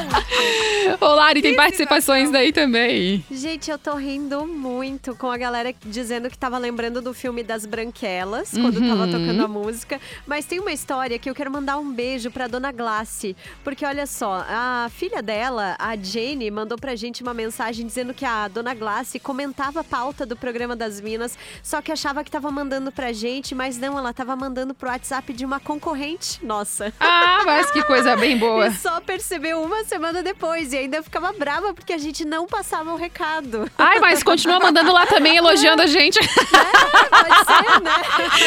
Ô, 1.00 1.06
Lari, 1.06 1.40
tem 1.40 1.56
participações 1.56 2.30
daí 2.30 2.52
também. 2.54 3.24
Gente, 3.30 3.68
eu 3.68 3.76
tô 3.76 3.96
rindo 3.96 4.46
muito 4.46 5.14
com 5.16 5.28
a 5.30 5.36
galera 5.36 5.74
dizendo 5.84 6.30
que 6.30 6.38
tava 6.38 6.56
lembrando 6.56 7.02
do 7.02 7.12
filme 7.12 7.42
das 7.42 7.66
Branquelas, 7.66 8.52
quando 8.52 8.80
tava 8.80 9.06
tocando 9.08 9.44
a 9.44 9.48
música. 9.48 10.00
Mas 10.24 10.44
tem 10.44 10.60
uma 10.60 10.72
história 10.72 11.18
que 11.18 11.28
eu 11.28 11.34
quero 11.34 11.50
mandar 11.50 11.76
um 11.78 11.92
beijo 11.92 12.30
pra 12.30 12.46
dona 12.46 12.70
Glace. 12.70 13.36
Porque 13.64 13.84
olha 13.84 14.06
só, 14.06 14.44
a 14.48 14.88
filha 14.88 15.20
dela, 15.20 15.74
a 15.80 15.96
Jane, 15.96 16.48
mandou 16.50 16.78
pra 16.78 16.94
gente 16.94 17.24
uma 17.24 17.34
mensagem 17.34 17.84
dizendo 17.84 18.14
que 18.14 18.24
a 18.24 18.46
dona 18.46 18.72
Glace 18.72 19.18
comentava 19.18 19.80
a 19.80 19.84
pauta 19.84 20.24
do 20.24 20.36
programa 20.36 20.76
das 20.76 21.00
Minas, 21.00 21.36
só 21.62 21.82
que 21.82 21.90
achava 21.90 22.22
que 22.22 22.30
tava 22.30 22.50
mandando 22.52 22.92
pra 22.92 23.12
gente, 23.12 23.52
mas 23.52 23.76
não, 23.76 23.98
ela 23.98 24.12
tava 24.12 24.36
mandando 24.36 24.72
pro 24.72 24.88
WhatsApp 24.88 25.32
de 25.32 25.44
uma 25.44 25.58
concorrente. 25.58 26.38
Nossa. 26.44 26.92
Ah, 27.00 27.42
mas 27.44 27.70
que 27.72 27.82
coisa 27.82 28.16
bem 28.16 28.38
boa. 28.38 28.68
E 28.74 28.76
só 28.76 29.00
percebeu 29.00 29.60
uma 29.60 29.84
semana 29.84 30.22
depois 30.22 30.72
e 30.72 30.76
ainda 30.76 31.02
ficava 31.02 31.32
brava 31.32 31.74
porque 31.74 31.92
a 31.92 31.98
gente 31.98 32.24
não 32.24 32.43
passava 32.46 32.92
o 32.92 32.96
recado. 32.96 33.70
Ai, 33.78 33.98
mas 34.00 34.22
continua 34.22 34.58
mandando 34.60 34.92
lá 34.92 35.06
também, 35.06 35.36
elogiando 35.36 35.82
a 35.82 35.86
gente. 35.86 36.18
Pode 36.18 37.44
ser, 37.46 37.80
né? 37.82 37.92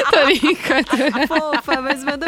Tô 0.11 0.25
brincando. 0.25 1.27
Fofa, 1.27 1.81
mas 1.81 2.03
manda 2.03 2.26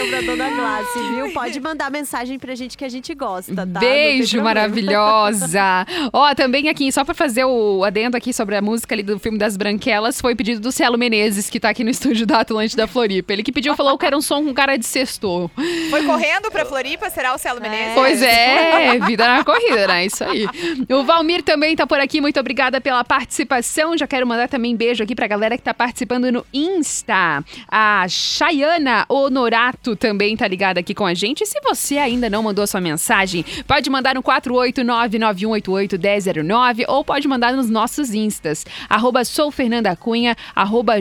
então 0.00 0.08
pra 0.08 0.20
dona 0.22 0.50
Glace, 0.50 0.98
viu? 1.14 1.32
Pode 1.32 1.60
mandar 1.60 1.90
mensagem 1.90 2.38
pra 2.38 2.54
gente 2.54 2.76
que 2.76 2.84
a 2.84 2.88
gente 2.88 3.14
gosta, 3.14 3.54
tá? 3.54 3.80
Beijo 3.80 4.42
maravilhosa. 4.42 5.86
Ó, 6.12 6.34
também 6.34 6.68
aqui, 6.68 6.90
só 6.90 7.04
pra 7.04 7.12
fazer 7.12 7.44
o 7.44 7.84
adendo 7.84 8.16
aqui 8.16 8.32
sobre 8.32 8.56
a 8.56 8.62
música 8.62 8.94
ali 8.94 9.02
do 9.02 9.18
filme 9.18 9.36
das 9.36 9.56
Branquelas, 9.56 10.20
foi 10.20 10.34
pedido 10.34 10.60
do 10.60 10.72
Celo 10.72 10.96
Menezes, 10.96 11.50
que 11.50 11.60
tá 11.60 11.68
aqui 11.68 11.84
no 11.84 11.90
estúdio 11.90 12.26
da 12.26 12.40
Atlântida 12.40 12.86
Floripa. 12.86 13.32
Ele 13.32 13.42
que 13.42 13.52
pediu, 13.52 13.76
falou 13.76 13.98
que 13.98 14.06
era 14.06 14.16
um 14.16 14.22
som 14.22 14.42
com 14.42 14.54
cara 14.54 14.76
de 14.76 14.86
sexto. 14.86 15.50
Foi 15.90 16.02
correndo 16.04 16.50
pra 16.50 16.64
Floripa? 16.64 17.10
Será 17.10 17.34
o 17.34 17.38
Celo 17.38 17.60
Menezes? 17.60 17.94
Pois 17.94 18.22
é, 18.22 18.98
vida 19.00 19.26
na 19.26 19.44
corrida, 19.44 19.86
né? 19.86 20.06
Isso 20.06 20.24
aí. 20.24 20.46
O 20.88 21.04
Valmir 21.04 21.42
também 21.42 21.76
tá 21.76 21.86
por 21.86 22.00
aqui, 22.00 22.20
muito 22.20 22.40
obrigada 22.40 22.80
pela 22.80 23.04
participação. 23.04 23.98
Já 23.98 24.06
quero 24.06 24.26
mandar 24.26 24.48
também 24.48 24.74
beijo 24.74 25.02
aqui 25.02 25.14
pra 25.14 25.26
galera 25.26 25.58
que 25.58 25.62
tá 25.62 25.74
participando 25.74 26.32
no 26.32 26.46
Insta. 26.54 27.44
A 27.68 28.06
Chayana 28.08 29.04
Honorato 29.08 29.89
também 29.96 30.36
tá 30.36 30.48
ligada 30.48 30.80
aqui 30.80 30.94
com 30.94 31.06
a 31.06 31.14
gente. 31.14 31.46
Se 31.46 31.60
você 31.62 31.98
ainda 31.98 32.30
não 32.30 32.42
mandou 32.42 32.66
sua 32.66 32.80
mensagem, 32.80 33.44
pode 33.66 33.90
mandar 33.90 34.14
no 34.14 34.22
489-9188-1009 34.22 36.84
ou 36.88 37.04
pode 37.04 37.28
mandar 37.28 37.52
nos 37.52 37.68
nossos 37.68 38.14
Instas. 38.14 38.64
Arroba 38.88 39.24
sou 39.24 39.50
Fernanda 39.50 39.94
Cunha, 39.96 40.36
arroba 40.54 40.94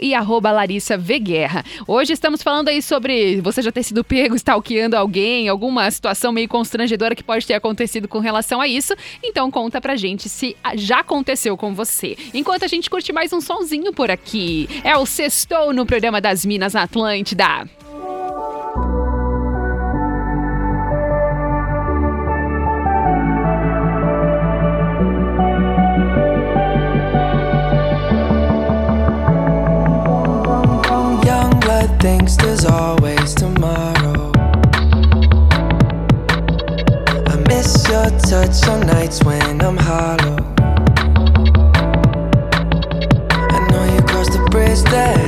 e 0.00 0.14
arroba 0.14 0.50
Larissa 0.50 0.96
V. 0.96 1.18
Guerra. 1.18 1.64
Hoje 1.86 2.12
estamos 2.12 2.42
falando 2.42 2.68
aí 2.68 2.82
sobre 2.82 3.40
você 3.40 3.62
já 3.62 3.72
ter 3.72 3.82
sido 3.82 4.04
pego 4.04 4.34
stalkeando 4.34 4.96
alguém, 4.96 5.48
alguma 5.48 5.90
situação 5.90 6.32
meio 6.32 6.48
constrangedora 6.48 7.14
que 7.14 7.24
pode 7.24 7.46
ter 7.46 7.54
acontecido 7.54 8.08
com 8.08 8.18
relação 8.18 8.60
a 8.60 8.68
isso. 8.68 8.94
Então 9.22 9.50
conta 9.50 9.80
pra 9.80 9.96
gente 9.96 10.28
se 10.28 10.56
já 10.74 11.00
aconteceu 11.00 11.56
com 11.56 11.74
você. 11.74 12.16
Enquanto 12.32 12.64
a 12.64 12.68
gente 12.68 12.90
curte 12.90 13.12
mais 13.12 13.32
um 13.32 13.40
sonzinho 13.40 13.92
por 13.92 14.10
aqui. 14.10 14.68
É 14.84 14.96
o 14.96 15.06
Sextou 15.06 15.72
no 15.72 15.86
programa 15.86 16.20
das 16.20 16.44
Minas 16.44 16.74
na 16.74 16.82
Atlântida. 16.82 17.66
Nights 39.08 39.24
when 39.24 39.62
I'm 39.62 39.76
hollow. 39.76 40.36
I 43.30 43.68
know 43.70 43.94
you 43.94 44.02
crossed 44.02 44.32
the 44.32 44.46
bridge 44.50 44.82
that 44.90 45.27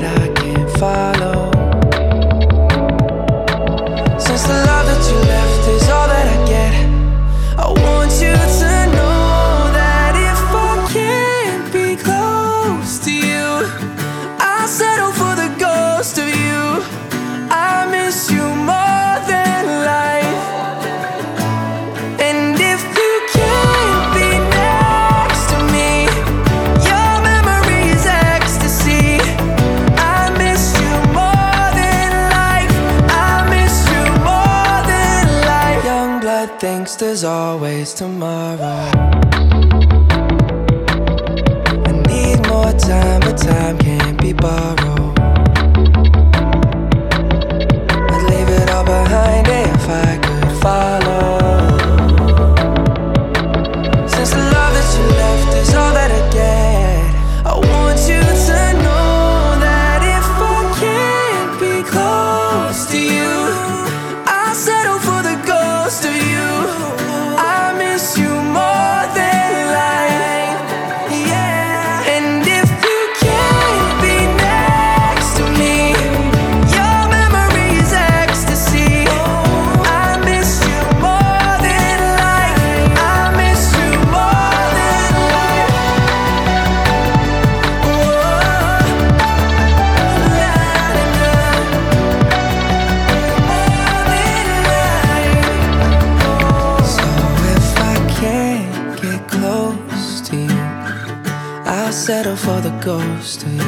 settle 102.82 102.98
for 102.98 103.04
the 103.04 103.16
ghost 103.16 103.42
of 103.42 103.52
you. 103.52 103.60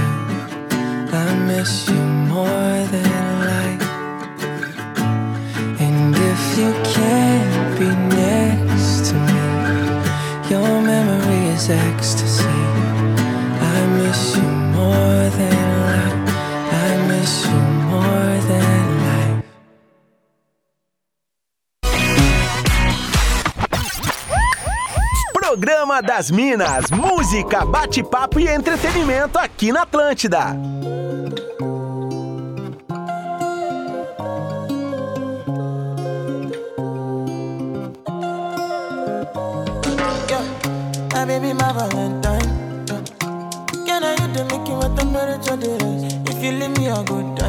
I 1.13 1.47
miss 1.47 1.89
you 1.89 2.02
Das 26.07 26.31
Minas, 26.31 26.91
música, 26.91 27.65
bate-papo 27.65 28.41
e 28.41 28.49
entretenimento 28.49 29.39
aqui 29.39 29.71
na 29.71 29.83
Atlântida. 29.83 30.57
My 41.15 41.25
baby, 41.25 41.53
the 41.53 42.43
a 46.89 47.43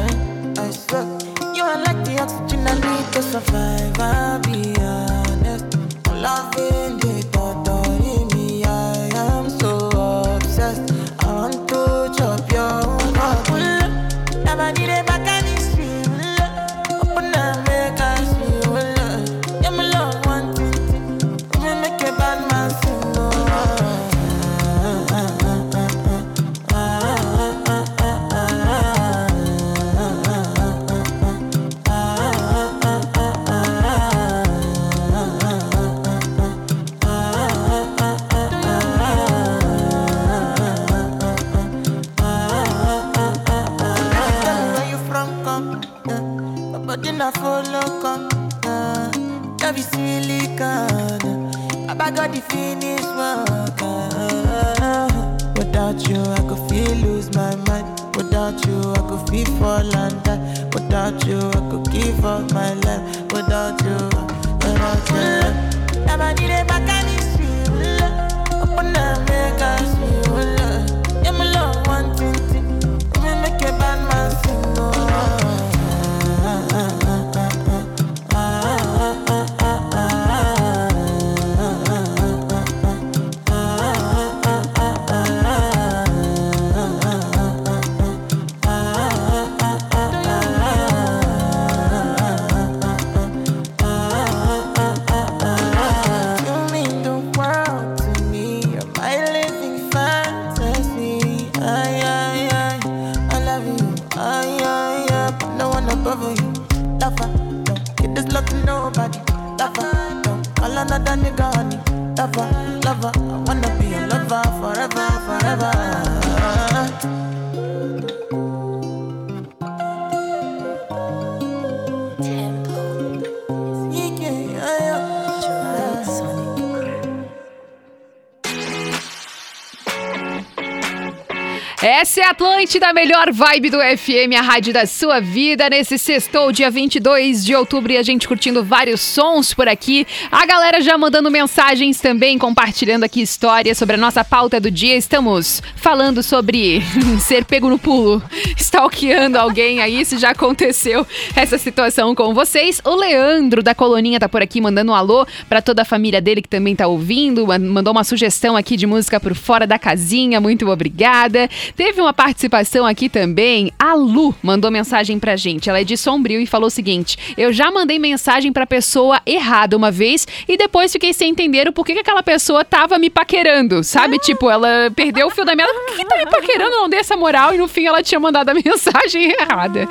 Essa 132.04 132.20
é 132.20 132.24
a 132.26 132.30
Atlântida, 132.32 132.88
a 132.88 132.92
melhor 132.92 133.32
vibe 133.32 133.70
do 133.70 133.78
FM, 133.78 134.36
a 134.38 134.42
rádio 134.42 134.74
da 134.74 134.84
sua 134.84 135.20
vida. 135.22 135.70
Nesse 135.70 135.96
sextou, 135.96 136.52
dia 136.52 136.70
22 136.70 137.42
de 137.42 137.54
outubro, 137.54 137.92
e 137.92 137.96
a 137.96 138.02
gente 138.02 138.28
curtindo 138.28 138.62
vários 138.62 139.00
sons 139.00 139.54
por 139.54 139.66
aqui. 139.66 140.06
A 140.30 140.44
galera 140.44 140.82
já 140.82 140.98
mandando 140.98 141.30
mensagens 141.30 142.02
também, 142.02 142.36
compartilhando 142.36 143.04
aqui 143.04 143.22
histórias 143.22 143.78
sobre 143.78 143.94
a 143.94 143.98
nossa 143.98 144.22
pauta 144.22 144.60
do 144.60 144.70
dia. 144.70 144.94
Estamos 144.94 145.62
falando 145.76 146.22
sobre 146.22 146.82
ser 147.20 147.46
pego 147.46 147.70
no 147.70 147.78
pulo, 147.78 148.22
stalkeando 148.58 149.38
alguém 149.38 149.80
aí, 149.80 150.04
se 150.04 150.18
já 150.18 150.32
aconteceu 150.32 151.06
essa 151.34 151.56
situação 151.56 152.14
com 152.14 152.34
vocês. 152.34 152.82
O 152.84 152.94
Leandro 152.96 153.62
da 153.62 153.74
Coloninha 153.74 154.20
tá 154.20 154.28
por 154.28 154.42
aqui 154.42 154.60
mandando 154.60 154.92
um 154.92 154.94
alô 154.94 155.26
pra 155.48 155.62
toda 155.62 155.80
a 155.80 155.86
família 155.86 156.20
dele 156.20 156.42
que 156.42 156.50
também 156.50 156.76
tá 156.76 156.86
ouvindo. 156.86 157.46
Man- 157.46 157.58
Mandou 157.60 157.92
uma 157.94 158.04
sugestão 158.04 158.58
aqui 158.58 158.76
de 158.76 158.86
música 158.86 159.18
por 159.18 159.34
fora 159.34 159.66
da 159.66 159.78
casinha. 159.78 160.38
Muito 160.38 160.68
obrigada. 160.68 161.48
Teve 161.74 161.93
uma 162.00 162.12
participação 162.12 162.86
aqui 162.86 163.08
também. 163.08 163.72
A 163.78 163.94
Lu 163.94 164.34
mandou 164.42 164.70
mensagem 164.70 165.18
pra 165.18 165.36
gente. 165.36 165.68
Ela 165.68 165.80
é 165.80 165.84
de 165.84 165.96
Sombrio 165.96 166.40
e 166.40 166.46
falou 166.46 166.68
o 166.68 166.70
seguinte: 166.70 167.16
Eu 167.36 167.52
já 167.52 167.70
mandei 167.70 167.98
mensagem 167.98 168.52
pra 168.52 168.66
pessoa 168.66 169.20
errada 169.26 169.76
uma 169.76 169.90
vez 169.90 170.26
e 170.48 170.56
depois 170.56 170.92
fiquei 170.92 171.12
sem 171.12 171.30
entender 171.30 171.68
o 171.68 171.72
porquê 171.72 171.94
que 171.94 172.00
aquela 172.00 172.22
pessoa 172.22 172.64
tava 172.64 172.98
me 172.98 173.10
paquerando, 173.10 173.82
sabe? 173.82 174.18
Tipo, 174.18 174.50
ela 174.50 174.90
perdeu 174.94 175.26
o 175.26 175.30
fio 175.30 175.44
da 175.44 175.54
meada. 175.54 175.72
Por 175.72 175.96
que 175.96 176.04
tá 176.04 176.16
me 176.16 176.26
paquerando? 176.26 176.70
Não 176.70 176.88
dei 176.88 177.00
essa 177.00 177.16
moral 177.16 177.54
e 177.54 177.58
no 177.58 177.68
fim 177.68 177.86
ela 177.86 178.02
tinha 178.02 178.20
mandado 178.20 178.48
a 178.50 178.54
mensagem 178.54 179.32
errada. 179.32 179.88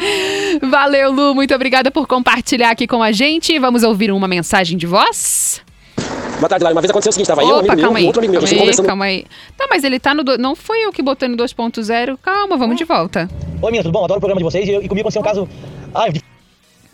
Valeu, 0.62 1.12
Lu. 1.12 1.36
Muito 1.36 1.54
obrigada 1.54 1.92
por 1.92 2.08
compartilhar 2.08 2.72
aqui 2.72 2.88
com 2.88 3.02
a 3.02 3.12
gente. 3.12 3.58
Vamos 3.60 3.84
ouvir 3.84 4.12
uma 4.12 4.28
mensagem 4.28 4.78
de 4.78 4.86
voz? 4.86 5.62
Boa 6.44 6.50
tarde, 6.50 6.64
Lari. 6.66 6.76
Uma 6.76 6.82
vez 6.82 6.90
aconteceu 6.90 7.10
o 7.12 7.14
seguinte, 7.14 7.28
tava 7.28 7.42
eu, 7.42 7.48
um 7.48 7.52
amigo 7.60 7.66
Opa, 7.68 7.76
meu, 7.78 7.84
calma 7.86 8.00
e 8.00 8.02
aí. 8.02 8.08
outro 8.08 8.20
amigo 8.20 8.32
meu, 8.34 8.40
a 8.40 8.42
Calma 8.42 8.50
gente 8.50 8.58
aí, 8.60 8.66
conversando. 8.66 8.86
calma 8.86 9.06
aí. 9.06 9.26
Tá, 9.58 9.66
mas 9.70 9.84
ele 9.86 9.98
tá 9.98 10.14
no. 10.14 10.24
do- 10.26 10.38
Não 10.38 10.56
foi 10.58 10.80
eu 10.86 10.92
que 10.92 11.02
botei 11.02 11.30
no 11.30 11.38
2.0. 11.38 12.18
Calma, 12.22 12.58
vamos 12.58 12.76
de 12.76 12.84
volta. 12.84 13.30
Oi, 13.62 13.72
meninas, 13.72 13.86
tudo 13.86 13.94
bom? 13.94 14.04
Adoro 14.04 14.18
o 14.18 14.20
programa 14.20 14.40
de 14.40 14.44
vocês 14.44 14.68
e, 14.68 14.72
e 14.74 14.90
comigo 14.90 15.08
aconteceu 15.08 15.22
um 15.22 15.24
caso... 15.24 15.48
Ai, 15.96 16.10
eu 16.10 16.14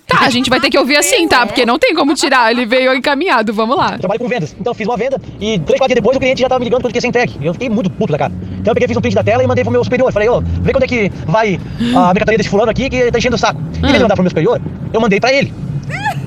Tá, 0.05 0.25
a 0.25 0.29
gente 0.31 0.49
vai 0.51 0.59
ter 0.59 0.69
que 0.71 0.77
ouvir 0.77 0.97
assim, 0.97 1.27
tá? 1.27 1.45
Porque 1.45 1.65
não 1.67 1.77
tem 1.79 1.93
como 1.95 2.13
tirar. 2.15 2.51
Ele 2.51 2.65
veio 2.65 2.93
encaminhado. 2.95 3.51
Vamos 3.53 3.75
lá. 3.77 3.97
trabalho 3.97 4.19
com 4.19 4.27
vendas. 4.27 4.55
Então 4.59 4.71
eu 4.71 4.75
fiz 4.75 4.87
uma 4.87 4.97
venda 4.97 5.19
e 5.39 5.57
três, 5.59 5.79
quatro 5.79 5.87
dias 5.87 5.95
depois 5.95 6.17
o 6.17 6.19
cliente 6.19 6.41
já 6.41 6.49
tava 6.49 6.57
me 6.59 6.65
ligando 6.65 6.81
porque 6.81 6.97
eu 6.97 7.01
ser 7.01 7.07
entregue. 7.07 7.35
Eu 7.41 7.53
fiquei 7.53 7.69
muito 7.69 7.89
puto 7.91 8.11
da 8.11 8.17
cara. 8.17 8.33
Então 8.59 8.71
eu 8.71 8.73
peguei, 8.75 8.87
fiz 8.87 8.97
um 8.97 9.01
print 9.01 9.13
da 9.15 9.23
tela 9.23 9.43
e 9.43 9.47
mandei 9.47 9.63
pro 9.63 9.71
meu 9.71 9.83
superior. 9.83 10.11
Falei, 10.13 10.27
ô, 10.29 10.41
vê 10.41 10.71
quando 10.73 10.83
é 10.83 10.87
que 10.87 11.11
vai 11.27 11.59
a 11.95 12.07
mercadoria 12.13 12.37
desse 12.37 12.49
fulano 12.49 12.71
aqui 12.71 12.89
que 12.89 13.11
tá 13.11 13.17
enchendo 13.19 13.35
o 13.35 13.39
saco. 13.39 13.59
Em 13.77 13.81
vez 13.81 13.93
de 13.97 13.99
mandar 14.01 14.15
pro 14.15 14.23
meu 14.23 14.29
superior, 14.31 14.59
eu 14.91 14.99
mandei 15.01 15.19
pra 15.19 15.31
ele. 15.33 15.53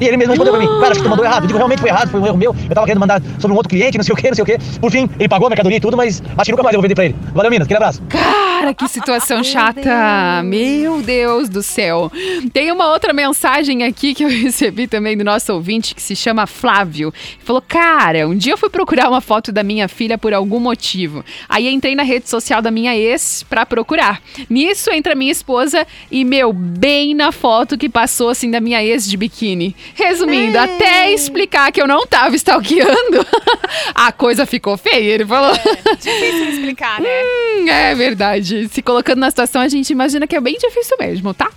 E 0.02 0.08
ele 0.08 0.16
mesmo 0.16 0.32
respondeu 0.32 0.52
pra 0.52 0.60
mim, 0.60 0.66
cara, 0.80 0.90
acho 0.90 1.00
que 1.00 1.04
tu 1.04 1.10
mandou 1.10 1.24
errado. 1.24 1.44
Eu 1.44 1.46
digo, 1.46 1.58
realmente 1.58 1.78
foi 1.78 1.90
errado, 1.90 2.10
foi 2.10 2.18
um 2.18 2.26
erro 2.26 2.36
meu. 2.36 2.56
Eu 2.68 2.74
tava 2.74 2.86
querendo 2.86 2.98
mandar 2.98 3.22
sobre 3.38 3.52
um 3.52 3.56
outro 3.56 3.70
cliente, 3.70 3.96
não 3.96 4.02
sei 4.02 4.12
o 4.12 4.16
que, 4.16 4.26
não 4.26 4.34
sei 4.34 4.42
o 4.42 4.46
que. 4.46 4.58
Por 4.80 4.90
fim, 4.90 5.08
ele 5.16 5.28
pagou 5.28 5.46
a 5.46 5.50
mercadoria 5.50 5.78
e 5.78 5.80
tudo, 5.80 5.96
mas 5.96 6.20
acho 6.36 6.44
que 6.44 6.50
nunca 6.50 6.64
mais 6.64 6.74
eu 6.74 6.80
vou 6.80 6.82
vender 6.82 6.96
pra 6.96 7.04
ele. 7.04 7.14
Valeu, 7.32 7.52
Minas, 7.52 7.66
aquele 7.66 7.76
abraço. 7.76 8.02
Cara, 8.08 8.51
que 8.72 8.86
situação 8.86 9.42
chata. 9.42 10.42
Meu 10.44 11.02
Deus 11.02 11.48
do 11.48 11.62
céu. 11.62 12.10
Tem 12.52 12.70
uma 12.70 12.90
outra 12.90 13.12
mensagem 13.12 13.82
aqui 13.82 14.14
que 14.14 14.24
eu 14.24 14.28
recebi 14.30 14.86
também 14.86 15.16
do 15.16 15.24
nosso 15.24 15.52
ouvinte 15.52 15.94
que 15.94 16.02
se 16.02 16.14
chama 16.14 16.46
Flávio. 16.46 17.12
Ele 17.34 17.44
falou: 17.44 17.62
Cara, 17.66 18.28
um 18.28 18.36
dia 18.36 18.52
eu 18.52 18.58
fui 18.58 18.70
procurar 18.70 19.08
uma 19.08 19.20
foto 19.20 19.50
da 19.50 19.62
minha 19.62 19.88
filha 19.88 20.16
por 20.16 20.32
algum 20.32 20.60
motivo. 20.60 21.24
Aí 21.48 21.68
entrei 21.68 21.94
na 21.94 22.02
rede 22.02 22.28
social 22.28 22.62
da 22.62 22.70
minha 22.70 22.96
ex 22.96 23.42
pra 23.42 23.66
procurar. 23.66 24.22
Nisso 24.48 24.90
entra 24.90 25.14
minha 25.14 25.32
esposa 25.32 25.86
e, 26.10 26.24
meu, 26.24 26.52
bem 26.52 27.14
na 27.14 27.32
foto 27.32 27.76
que 27.76 27.88
passou 27.88 28.28
assim 28.28 28.50
da 28.50 28.60
minha 28.60 28.82
ex 28.84 29.08
de 29.08 29.16
biquíni. 29.16 29.74
Resumindo, 29.94 30.58
até 30.58 31.12
explicar 31.12 31.72
que 31.72 31.80
eu 31.80 31.86
não 31.86 32.06
tava 32.06 32.36
stalkeando, 32.36 33.26
a 33.94 34.12
coisa 34.12 34.46
ficou 34.46 34.76
feia. 34.76 35.14
Ele 35.14 35.26
falou. 35.26 35.52
Difícil 36.00 36.50
explicar, 36.50 37.00
né? 37.00 37.08
Hum, 37.52 37.68
é 37.68 37.94
verdade. 37.94 38.51
Se 38.70 38.82
colocando 38.82 39.18
na 39.18 39.30
situação, 39.30 39.62
a 39.62 39.68
gente 39.68 39.90
imagina 39.90 40.26
que 40.26 40.36
é 40.36 40.40
bem 40.40 40.56
difícil 40.58 40.96
mesmo, 40.98 41.32
tá? 41.34 41.50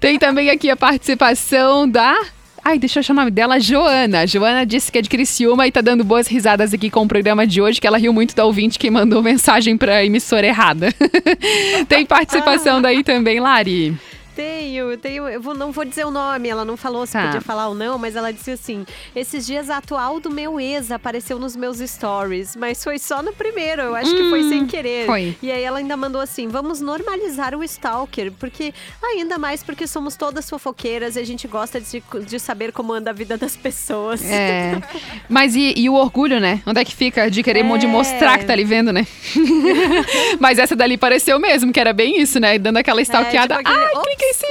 Tem 0.00 0.18
também 0.18 0.50
aqui 0.50 0.70
a 0.70 0.76
participação 0.76 1.88
da. 1.88 2.14
Ai, 2.64 2.78
deixa 2.78 2.98
eu 2.98 3.00
achar 3.00 3.12
o 3.12 3.16
nome 3.16 3.30
dela, 3.30 3.60
Joana. 3.60 4.26
Joana 4.26 4.66
disse 4.66 4.90
que 4.90 4.98
é 4.98 5.02
de 5.02 5.08
Criciúma 5.08 5.66
e 5.66 5.70
tá 5.70 5.80
dando 5.80 6.02
boas 6.02 6.26
risadas 6.26 6.74
aqui 6.74 6.90
com 6.90 7.04
o 7.04 7.08
programa 7.08 7.46
de 7.46 7.62
hoje, 7.62 7.80
que 7.80 7.86
ela 7.86 7.96
riu 7.96 8.12
muito 8.12 8.34
da 8.34 8.44
ouvinte 8.44 8.78
que 8.78 8.90
mandou 8.90 9.22
mensagem 9.22 9.76
pra 9.76 10.04
emissora 10.04 10.46
errada. 10.46 10.92
Tem 11.88 12.04
participação 12.04 12.82
daí 12.82 13.04
também, 13.04 13.38
Lari. 13.38 13.96
Tenho, 14.36 14.96
tenho. 14.98 15.26
Eu 15.28 15.40
vou- 15.40 15.54
não 15.54 15.72
vou 15.72 15.82
dizer 15.84 16.04
o 16.04 16.10
nome, 16.10 16.48
ela 16.48 16.62
não 16.64 16.76
falou 16.76 17.06
se 17.06 17.14
Tá. 17.14 17.24
podia 17.24 17.40
falar 17.40 17.68
ou 17.68 17.74
não, 17.74 17.96
mas 17.96 18.14
ela 18.14 18.30
disse 18.32 18.50
assim: 18.50 18.84
esses 19.14 19.46
dias 19.46 19.70
a 19.70 19.78
atual 19.78 20.20
do 20.20 20.30
meu 20.30 20.60
ex 20.60 20.90
apareceu 20.92 21.38
nos 21.38 21.56
meus 21.56 21.78
stories, 21.78 22.54
mas 22.54 22.84
foi 22.84 22.98
só 22.98 23.22
no 23.22 23.32
primeiro, 23.32 23.80
eu 23.82 23.94
acho 23.96 24.14
que 24.14 24.28
foi 24.28 24.42
Hum, 24.42 24.48
sem 24.50 24.66
querer. 24.66 25.06
foi. 25.06 25.34
E 25.42 25.50
aí 25.50 25.62
ela 25.62 25.78
ainda 25.78 25.96
mandou 25.96 26.20
assim: 26.20 26.48
vamos 26.48 26.82
normalizar 26.82 27.54
o 27.54 27.64
stalker, 27.64 28.30
porque 28.32 28.74
ainda 29.02 29.38
mais 29.38 29.62
porque 29.62 29.86
somos 29.86 30.16
todas 30.16 30.48
fofoqueiras 30.50 31.16
e 31.16 31.20
a 31.20 31.24
gente 31.24 31.48
gosta 31.48 31.80
de, 31.80 32.02
de 32.26 32.38
saber 32.38 32.72
como 32.72 32.92
anda 32.92 33.08
a 33.10 33.14
vida 33.14 33.38
das 33.38 33.56
pessoas. 33.56 34.22
É. 34.22 34.80
Mas 35.30 35.56
e, 35.56 35.72
e 35.78 35.88
o 35.88 35.94
orgulho, 35.94 36.38
né? 36.38 36.60
Onde 36.66 36.80
é 36.80 36.84
que 36.84 36.94
fica? 36.94 37.30
De 37.30 37.42
querer 37.42 37.62
mo- 37.62 37.78
de 37.78 37.86
É. 37.86 37.88
mostrar 37.88 38.36
que 38.38 38.44
tá 38.44 38.52
ali 38.52 38.64
vendo, 38.64 38.92
né? 38.92 39.06
Mas 40.38 40.58
essa 40.58 40.76
dali 40.76 40.96
pareceu 40.98 41.38
mesmo, 41.40 41.72
que 41.72 41.80
era 41.80 41.92
bem 41.92 42.20
isso, 42.20 42.38
né? 42.38 42.58
Dando 42.58 42.76
aquela 42.76 43.00
stalkeada. 43.00 43.56
tipo 43.56 43.68
aquele, 43.68 44.02
clica 44.04 44.25
esse 44.30 44.46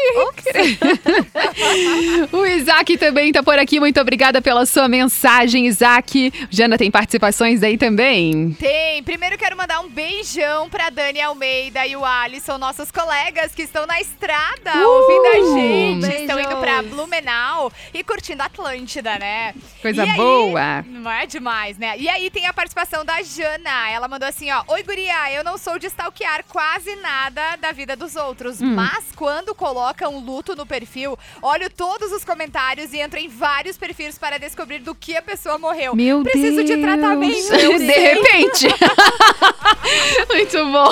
O 2.32 2.46
Isaac 2.46 2.98
também 2.98 3.32
tá 3.32 3.42
por 3.44 3.58
aqui. 3.58 3.80
Muito 3.80 4.00
obrigada 4.00 4.42
pela 4.42 4.66
sua 4.66 4.88
mensagem, 4.88 5.66
Isaac. 5.68 6.32
Jana 6.50 6.78
tem 6.78 6.90
participações 6.92 7.64
aí 7.64 7.78
também. 7.78 8.52
Tem. 8.60 9.04
Primeiro 9.04 9.38
quero 9.38 9.56
mandar 9.58 9.80
um 9.82 9.90
beijão 9.90 10.70
pra 10.70 10.90
Dani 10.90 11.22
Almeida 11.22 11.86
e 11.86 11.96
o 11.96 12.04
Alisson, 12.06 12.58
nossos 12.58 12.92
colegas 12.92 13.54
que 13.54 13.62
estão 13.64 13.86
na 13.86 14.00
estrada 14.00 14.72
Uh! 14.78 14.88
ouvindo 14.88 15.26
a 15.28 15.58
gente. 15.60 16.22
Estão 16.22 16.36
Beijos. 16.38 16.52
indo 16.54 16.62
pra 16.62 16.82
Blumenau 16.84 17.72
e 17.94 18.04
curtindo 18.04 18.44
Atlântida, 18.44 19.18
né? 19.20 19.54
Coisa 19.82 20.06
E 20.06 20.10
aí- 20.10 20.16
boa. 20.18 20.84
Não 20.88 21.12
é 21.12 21.26
demais, 21.26 21.78
né? 21.78 21.96
E 21.98 22.08
aí 22.10 22.30
tem 22.30 22.46
a 22.48 22.54
participação 22.54 23.04
da 23.06 23.22
Jana. 23.22 23.90
Ela 23.92 24.08
mandou 24.08 24.28
assim, 24.28 24.52
ó. 24.52 24.64
Oi, 24.68 24.84
guria, 24.84 25.32
eu 25.34 25.44
não 25.44 25.58
sou 25.58 25.78
de 25.80 25.88
stalkear 25.88 26.44
quase 26.48 26.96
nada 26.98 27.56
da 27.58 27.72
vida 27.72 27.96
dos 27.96 28.16
outros. 28.16 28.62
Hum. 28.62 28.74
Mas 28.76 29.06
quando 29.16 29.54
colocam 29.66 30.20
luto 30.20 30.56
no 30.56 30.64
perfil, 30.64 31.18
olho 31.42 31.72
todos 31.72 32.12
os 32.12 32.24
comentários 32.24 32.94
e 32.94 33.00
entro 33.00 33.20
em 33.20 33.28
vários 33.28 33.76
perfis 33.76 34.16
para 34.16 34.38
descobrir 34.38 34.78
do 34.78 34.94
que 34.94 35.18
a 35.18 35.24
pessoa 35.24 35.58
morreu. 35.58 35.96
Meu 35.96 36.22
Preciso 36.22 36.58
Deus. 36.58 36.70
de 36.70 36.78
tratamento. 36.78 37.52
eu 37.56 37.80
De 37.80 37.86
repente. 37.86 38.68
Muito 40.30 40.66
bom. 40.72 40.90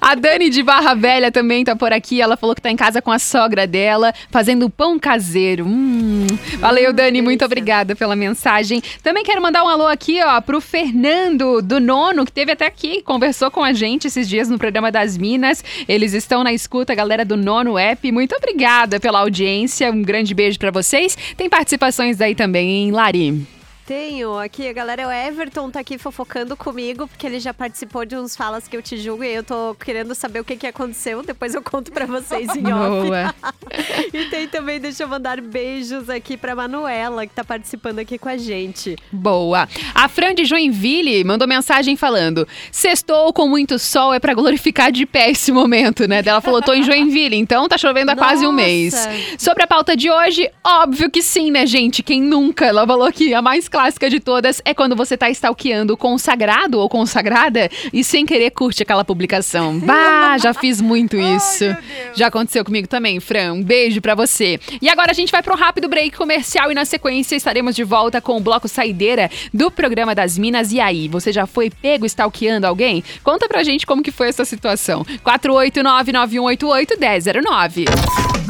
A 0.00 0.16
Dani 0.16 0.50
de 0.50 0.60
Barra 0.64 0.94
Velha 0.94 1.30
também 1.30 1.64
tá 1.64 1.76
por 1.76 1.92
aqui. 1.92 2.20
Ela 2.20 2.36
falou 2.36 2.56
que 2.56 2.60
tá 2.60 2.68
em 2.68 2.76
casa 2.76 3.00
com 3.00 3.12
a 3.12 3.18
sogra 3.20 3.64
dela, 3.64 4.12
fazendo 4.28 4.68
pão 4.68 4.98
caseiro. 4.98 5.64
Hum. 5.64 6.26
Valeu, 6.58 6.92
Dani. 6.92 7.22
Muito 7.22 7.44
obrigada 7.44 7.94
pela 7.94 8.16
mensagem. 8.16 8.82
Também 9.04 9.22
quero 9.22 9.40
mandar 9.40 9.62
um 9.62 9.68
alô 9.68 9.86
aqui, 9.86 10.20
ó, 10.20 10.40
pro 10.40 10.60
Fernando 10.60 11.62
do 11.62 11.78
Nono, 11.78 12.24
que 12.24 12.32
teve 12.32 12.50
até 12.50 12.66
aqui, 12.66 13.02
conversou 13.02 13.52
com 13.52 13.62
a 13.62 13.72
gente 13.72 14.08
esses 14.08 14.28
dias 14.28 14.48
no 14.48 14.58
programa 14.58 14.90
das 14.90 15.16
Minas. 15.16 15.62
Eles 15.86 16.12
estão 16.12 16.42
na 16.42 16.52
escuta, 16.52 16.92
a 16.92 16.96
galera 16.96 17.24
do 17.24 17.36
Nono 17.36 17.78
App. 17.90 18.10
Muito 18.10 18.34
obrigada 18.34 18.98
pela 18.98 19.20
audiência. 19.20 19.90
Um 19.90 20.02
grande 20.02 20.34
beijo 20.34 20.58
pra 20.58 20.70
vocês. 20.70 21.16
Tem 21.36 21.48
participações 21.48 22.20
aí 22.20 22.34
também, 22.34 22.70
hein, 22.70 22.90
Lari? 22.90 23.53
Tenho 23.86 24.38
aqui, 24.38 24.66
a 24.66 24.72
galera, 24.72 25.06
o 25.06 25.10
Everton 25.12 25.70
tá 25.70 25.80
aqui 25.80 25.98
fofocando 25.98 26.56
comigo, 26.56 27.06
porque 27.06 27.26
ele 27.26 27.38
já 27.38 27.52
participou 27.52 28.06
de 28.06 28.16
uns 28.16 28.34
falas 28.34 28.66
que 28.66 28.74
eu 28.74 28.80
te 28.80 28.96
julgo 28.96 29.22
e 29.22 29.34
eu 29.34 29.44
tô 29.44 29.74
querendo 29.74 30.14
saber 30.14 30.40
o 30.40 30.44
que, 30.44 30.56
que 30.56 30.66
aconteceu. 30.66 31.22
Depois 31.22 31.54
eu 31.54 31.60
conto 31.60 31.92
pra 31.92 32.06
vocês 32.06 32.48
em 32.56 32.64
off. 32.72 33.34
E 34.12 34.26
tem 34.26 34.46
também, 34.46 34.78
deixa 34.78 35.02
eu 35.02 35.08
mandar 35.08 35.40
beijos 35.40 36.08
aqui 36.08 36.36
pra 36.36 36.54
Manuela, 36.54 37.26
que 37.26 37.34
tá 37.34 37.42
participando 37.42 37.98
aqui 37.98 38.16
com 38.16 38.28
a 38.28 38.36
gente. 38.36 38.96
Boa. 39.10 39.68
A 39.94 40.08
Fran 40.08 40.34
de 40.34 40.44
Joinville 40.44 41.24
mandou 41.24 41.48
mensagem 41.48 41.96
falando: 41.96 42.46
Sextou 42.70 43.32
com 43.32 43.48
muito 43.48 43.78
sol 43.78 44.14
é 44.14 44.20
pra 44.20 44.32
glorificar 44.32 44.92
de 44.92 45.04
pé 45.04 45.30
esse 45.30 45.50
momento, 45.50 46.06
né? 46.06 46.22
Ela 46.24 46.40
falou: 46.40 46.62
tô 46.62 46.72
em 46.72 46.84
Joinville, 46.84 47.36
então 47.36 47.66
tá 47.68 47.76
chovendo 47.76 48.12
há 48.12 48.16
quase 48.16 48.46
um 48.46 48.52
Nossa. 48.52 48.64
mês. 48.64 49.08
Sobre 49.38 49.64
a 49.64 49.66
pauta 49.66 49.96
de 49.96 50.08
hoje, 50.08 50.48
óbvio 50.64 51.10
que 51.10 51.22
sim, 51.22 51.50
né, 51.50 51.66
gente? 51.66 52.02
Quem 52.02 52.22
nunca? 52.22 52.66
Ela 52.66 52.86
falou 52.86 53.10
que 53.10 53.34
a 53.34 53.42
mais 53.42 53.68
clássica 53.74 54.08
de 54.08 54.20
todas 54.20 54.62
é 54.64 54.72
quando 54.72 54.94
você 54.94 55.16
tá 55.16 55.28
stalkeando 55.30 55.96
consagrado 55.96 56.78
ou 56.78 56.88
consagrada 56.88 57.68
e 57.92 58.04
sem 58.04 58.24
querer 58.24 58.52
curte 58.52 58.84
aquela 58.84 59.04
publicação. 59.04 59.80
Bah, 59.80 60.38
já 60.38 60.54
fiz 60.54 60.80
muito 60.80 61.16
isso. 61.18 61.64
Deus. 61.64 61.76
Já 62.14 62.28
aconteceu 62.28 62.64
comigo 62.64 62.86
também, 62.86 63.18
Fran. 63.18 63.54
Um 63.54 63.64
beijo 63.64 64.00
pra 64.00 64.14
você. 64.14 64.60
E 64.80 64.88
agora 64.88 65.10
a 65.10 65.14
gente 65.14 65.32
vai 65.32 65.42
pro 65.42 65.56
rápido 65.56 65.88
break 65.88 66.16
comercial 66.16 66.70
e 66.70 66.74
na 66.74 66.84
sequência 66.84 67.34
estaremos 67.34 67.74
de 67.74 67.82
volta 67.82 68.20
com 68.20 68.36
o 68.36 68.40
bloco 68.40 68.68
Saideira 68.68 69.28
do 69.52 69.72
programa 69.72 70.14
das 70.14 70.38
Minas. 70.38 70.70
E 70.70 70.78
aí, 70.78 71.08
você 71.08 71.32
já 71.32 71.44
foi 71.44 71.68
pego 71.68 72.06
stalkeando 72.06 72.68
alguém? 72.68 73.02
Conta 73.24 73.48
pra 73.48 73.64
gente 73.64 73.84
como 73.84 74.04
que 74.04 74.12
foi 74.12 74.28
essa 74.28 74.44
situação. 74.44 75.04
489-9188-1009. 75.26 77.86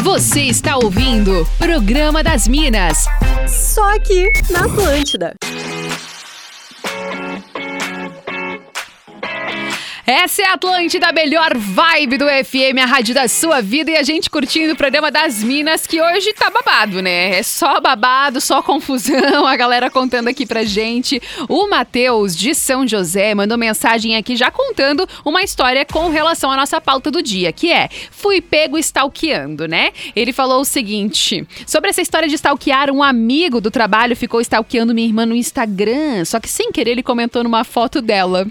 Você 0.02 0.42
está 0.42 0.76
ouvindo 0.76 1.48
Programa 1.56 2.22
das 2.22 2.46
Minas. 2.46 3.06
Só 3.48 3.94
aqui 3.94 4.28
na 4.50 4.68
Atlântida. 5.14 5.34
Essa 10.06 10.42
é 10.42 10.44
a 10.44 10.52
Atlântida, 10.52 11.08
a 11.08 11.12
melhor 11.12 11.56
vibe 11.56 12.18
do 12.18 12.26
FM, 12.26 12.76
a 12.82 12.84
rádio 12.84 13.14
da 13.14 13.26
sua 13.26 13.62
vida 13.62 13.90
e 13.90 13.96
a 13.96 14.02
gente 14.02 14.28
curtindo 14.28 14.74
o 14.74 14.76
programa 14.76 15.10
das 15.10 15.42
Minas, 15.42 15.86
que 15.86 15.98
hoje 15.98 16.34
tá 16.34 16.50
babado, 16.50 17.00
né? 17.00 17.38
É 17.38 17.42
só 17.42 17.80
babado, 17.80 18.38
só 18.38 18.60
confusão, 18.60 19.46
a 19.48 19.56
galera 19.56 19.88
contando 19.88 20.28
aqui 20.28 20.44
pra 20.44 20.62
gente. 20.62 21.22
O 21.48 21.66
Matheus, 21.68 22.36
de 22.36 22.54
São 22.54 22.86
José, 22.86 23.34
mandou 23.34 23.56
mensagem 23.56 24.14
aqui 24.14 24.36
já 24.36 24.50
contando 24.50 25.08
uma 25.24 25.42
história 25.42 25.86
com 25.86 26.10
relação 26.10 26.50
à 26.50 26.56
nossa 26.56 26.78
pauta 26.82 27.10
do 27.10 27.22
dia, 27.22 27.50
que 27.50 27.72
é 27.72 27.88
Fui 28.10 28.42
pego 28.42 28.76
stalkeando, 28.76 29.66
né? 29.66 29.90
Ele 30.14 30.34
falou 30.34 30.60
o 30.60 30.66
seguinte, 30.66 31.46
sobre 31.66 31.88
essa 31.88 32.02
história 32.02 32.28
de 32.28 32.34
stalkear, 32.34 32.90
um 32.90 33.02
amigo 33.02 33.58
do 33.58 33.70
trabalho 33.70 34.14
ficou 34.14 34.42
stalkeando 34.42 34.94
minha 34.94 35.08
irmã 35.08 35.24
no 35.24 35.34
Instagram, 35.34 36.26
só 36.26 36.38
que 36.38 36.48
sem 36.50 36.70
querer 36.70 36.90
ele 36.90 37.02
comentou 37.02 37.42
numa 37.42 37.64
foto 37.64 38.02
dela. 38.02 38.46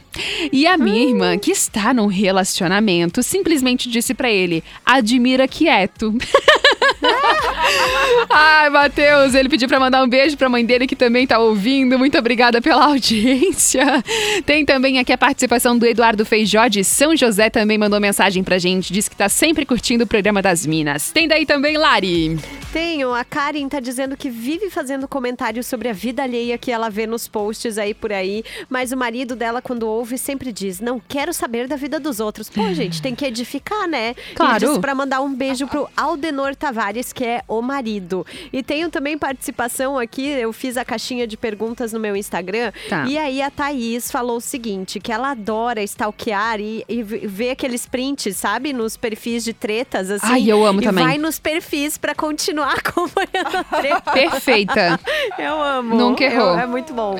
E 0.52 0.66
a 0.66 0.78
minha 0.78 1.08
irmã, 1.10 1.38
que 1.44 1.52
está 1.52 1.94
num 1.94 2.08
relacionamento 2.08 3.22
simplesmente 3.22 3.90
disse 3.90 4.14
pra 4.14 4.32
ele: 4.32 4.64
admira 4.86 5.46
quieto. 5.46 6.16
Ai, 8.30 8.70
Matheus, 8.70 9.34
ele 9.34 9.50
pediu 9.50 9.68
pra 9.68 9.80
mandar 9.80 10.04
um 10.04 10.08
beijo 10.08 10.38
pra 10.38 10.50
mãe 10.50 10.66
dele 10.66 10.88
que 10.88 10.96
também 10.96 11.28
tá 11.28 11.40
ouvindo. 11.40 11.98
Muito 11.98 12.18
obrigada 12.18 12.62
pela 12.62 12.86
audiência. 12.88 14.04
Tem 14.46 14.66
também 14.66 15.00
aqui 15.00 15.12
a 15.12 15.18
participação 15.18 15.78
do 15.78 15.86
Eduardo 15.86 16.26
Feijó 16.26 16.68
de 16.68 16.84
São 16.84 17.16
José 17.16 17.50
também 17.50 17.78
mandou 17.78 18.00
mensagem 18.00 18.44
pra 18.44 18.58
gente, 18.58 18.92
diz 18.92 19.08
que 19.08 19.16
tá 19.16 19.30
sempre 19.30 19.66
curtindo 19.66 20.04
o 20.04 20.08
programa 20.08 20.42
das 20.42 20.66
Minas. 20.66 21.12
Tem 21.12 21.28
daí 21.28 21.46
também, 21.46 21.78
Lari. 21.78 22.38
Tenho, 22.74 23.14
a 23.14 23.24
Karen 23.24 23.70
tá 23.70 23.80
dizendo 23.80 24.18
que 24.18 24.32
vive 24.32 24.72
fazendo 24.72 25.08
comentários 25.08 25.68
sobre 25.68 25.90
a 25.90 25.94
vida 25.94 26.24
alheia 26.24 26.58
que 26.58 26.72
ela 26.72 26.90
vê 26.90 27.06
nos 27.06 27.28
posts 27.28 27.78
aí 27.78 27.94
por 27.94 28.12
aí, 28.12 28.44
mas 28.68 28.92
o 28.92 28.98
marido 28.98 29.36
dela, 29.36 29.62
quando 29.62 29.84
ouve, 29.84 30.18
sempre 30.18 30.52
diz: 30.52 30.80
Não 30.80 31.00
quero 31.00 31.32
saber 31.32 31.68
da 31.68 31.76
vida 31.76 32.00
dos 32.00 32.20
outros. 32.20 32.50
Pô, 32.50 32.74
gente, 32.74 33.00
tem 33.00 33.14
que 33.14 33.26
edificar, 33.26 33.88
né? 33.88 34.16
Claro. 34.34 34.56
E 34.56 34.68
disse 34.68 34.80
pra 34.80 34.96
mandar 34.96 35.22
um 35.22 35.34
beijo 35.34 35.68
pro 35.68 35.88
Aldenor 35.96 36.56
Tavares, 36.56 36.73
que 37.14 37.24
é 37.24 37.42
o 37.48 37.62
marido. 37.62 38.26
E 38.52 38.62
tenho 38.64 38.90
também 38.90 39.18
participação 39.18 39.98
aqui, 39.98 40.28
eu 40.28 40.52
fiz 40.54 40.78
a 40.78 40.86
caixinha 40.86 41.26
de 41.28 41.38
perguntas 41.38 41.94
no 41.94 42.00
meu 42.00 42.16
Instagram. 42.16 42.72
Tá. 42.90 43.06
E 43.08 43.18
aí 43.18 43.42
a 43.42 43.50
Thaís 43.50 44.12
falou 44.12 44.38
o 44.38 44.42
seguinte: 44.42 45.00
que 45.00 45.12
ela 45.12 45.32
adora 45.32 45.82
stalkear 45.84 46.60
e, 46.60 46.84
e 46.88 47.02
ver 47.04 47.52
aqueles 47.52 47.86
prints, 47.86 48.36
sabe? 48.38 48.74
Nos 48.74 48.98
perfis 48.98 49.44
de 49.44 49.54
tretas, 49.54 50.10
assim. 50.10 50.26
Ai, 50.28 50.44
eu 50.52 50.66
amo 50.66 50.82
e 50.82 50.84
também. 50.86 51.04
vai 51.06 51.18
nos 51.18 51.40
perfis 51.40 51.98
pra 51.98 52.14
continuar 52.16 52.76
acompanhando 52.80 53.58
a 53.58 53.64
treta. 53.64 54.12
Perfeita. 54.12 55.00
Eu 55.38 55.62
amo. 55.62 55.96
Nunca 55.96 56.24
errou. 56.24 56.54
Eu- 56.54 56.60
é 56.60 56.66
muito 56.66 56.94
bom. 56.94 57.16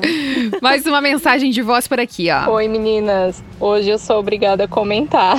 Mais 0.60 0.86
uma 0.86 1.00
mensagem 1.00 1.50
de 1.50 1.62
voz 1.62 1.86
por 1.88 2.00
aqui, 2.00 2.28
ó. 2.30 2.50
Oi 2.52 2.68
meninas, 2.68 3.42
hoje 3.60 3.90
eu 3.90 3.98
sou 3.98 4.18
obrigada 4.18 4.64
a 4.64 4.68
comentar. 4.68 5.36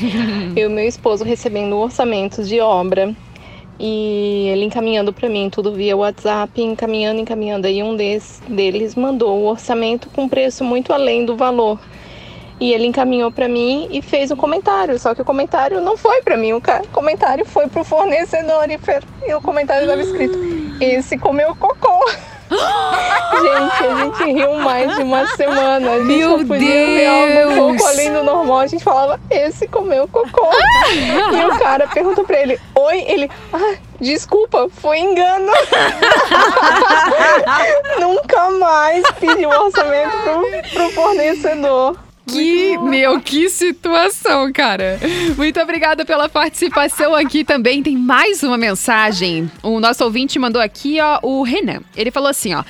eu 0.56 0.70
e 0.70 0.72
meu 0.72 0.86
esposo 0.86 1.24
recebendo 1.24 1.76
orçamentos 1.76 2.48
de 2.48 2.60
obra 2.60 3.14
e 3.78 4.48
ele 4.48 4.64
encaminhando 4.64 5.12
para 5.12 5.28
mim 5.28 5.50
tudo 5.50 5.72
via 5.72 5.96
WhatsApp, 5.96 6.60
encaminhando, 6.60 7.20
encaminhando. 7.20 7.66
Aí 7.66 7.82
um 7.82 7.96
des, 7.96 8.42
deles 8.48 8.94
mandou 8.94 9.38
o 9.38 9.46
orçamento 9.46 10.08
com 10.10 10.28
preço 10.28 10.64
muito 10.64 10.92
além 10.92 11.24
do 11.24 11.36
valor. 11.36 11.78
E 12.58 12.72
ele 12.72 12.86
encaminhou 12.86 13.30
para 13.30 13.48
mim 13.48 13.86
e 13.90 14.00
fez 14.00 14.30
um 14.30 14.36
comentário, 14.36 14.98
só 14.98 15.14
que 15.14 15.20
o 15.20 15.24
comentário 15.24 15.78
não 15.82 15.94
foi 15.94 16.22
para 16.22 16.38
mim, 16.38 16.54
o 16.54 16.62
comentário 16.90 17.44
foi 17.44 17.68
pro 17.68 17.84
fornecedor 17.84 18.66
e, 18.70 18.78
e 19.28 19.34
o 19.34 19.42
comentário 19.42 19.82
estava 19.82 20.00
escrito: 20.00 20.38
"Esse 20.80 21.18
comeu 21.18 21.54
cocô". 21.54 22.06
Gente, 22.48 23.84
a 23.84 23.94
gente 23.96 24.24
riu 24.32 24.54
mais 24.54 24.94
de 24.94 25.02
uma 25.02 25.26
semana. 25.28 25.90
A 25.92 25.98
gente 25.98 26.06
Meu 26.06 26.38
não 26.38 26.46
podia 26.46 26.86
ver 26.86 27.06
algo 27.06 27.26
um 27.26 27.34
Deus! 27.34 27.54
pouco 27.54 27.86
além 27.86 28.12
do 28.12 28.22
normal. 28.22 28.58
A 28.60 28.66
gente 28.66 28.84
falava, 28.84 29.20
esse 29.30 29.66
comeu 29.68 30.08
cocô. 30.08 30.48
e 30.92 31.44
o 31.44 31.58
cara 31.58 31.86
perguntou 31.88 32.24
pra 32.24 32.38
ele, 32.40 32.58
oi? 32.74 33.04
Ele, 33.06 33.30
ah, 33.52 33.74
desculpa, 34.00 34.68
foi 34.70 34.98
engano. 34.98 35.52
Nunca 38.00 38.50
mais 38.50 39.04
pediu 39.20 39.48
orçamento 39.48 40.16
pro, 40.18 40.42
pro 40.72 40.90
fornecedor. 40.90 41.96
Que, 42.26 42.76
meu, 42.78 43.20
que 43.20 43.48
situação, 43.48 44.52
cara. 44.52 44.98
Muito 45.36 45.60
obrigada 45.60 46.04
pela 46.04 46.28
participação 46.28 47.14
aqui 47.14 47.44
também. 47.44 47.82
Tem 47.82 47.96
mais 47.96 48.42
uma 48.42 48.58
mensagem. 48.58 49.50
O 49.62 49.78
nosso 49.78 50.02
ouvinte 50.02 50.38
mandou 50.38 50.60
aqui, 50.60 50.98
ó, 51.00 51.20
o 51.22 51.42
Renan. 51.42 51.80
Ele 51.96 52.10
falou 52.10 52.28
assim, 52.28 52.52
ó. 52.52 52.64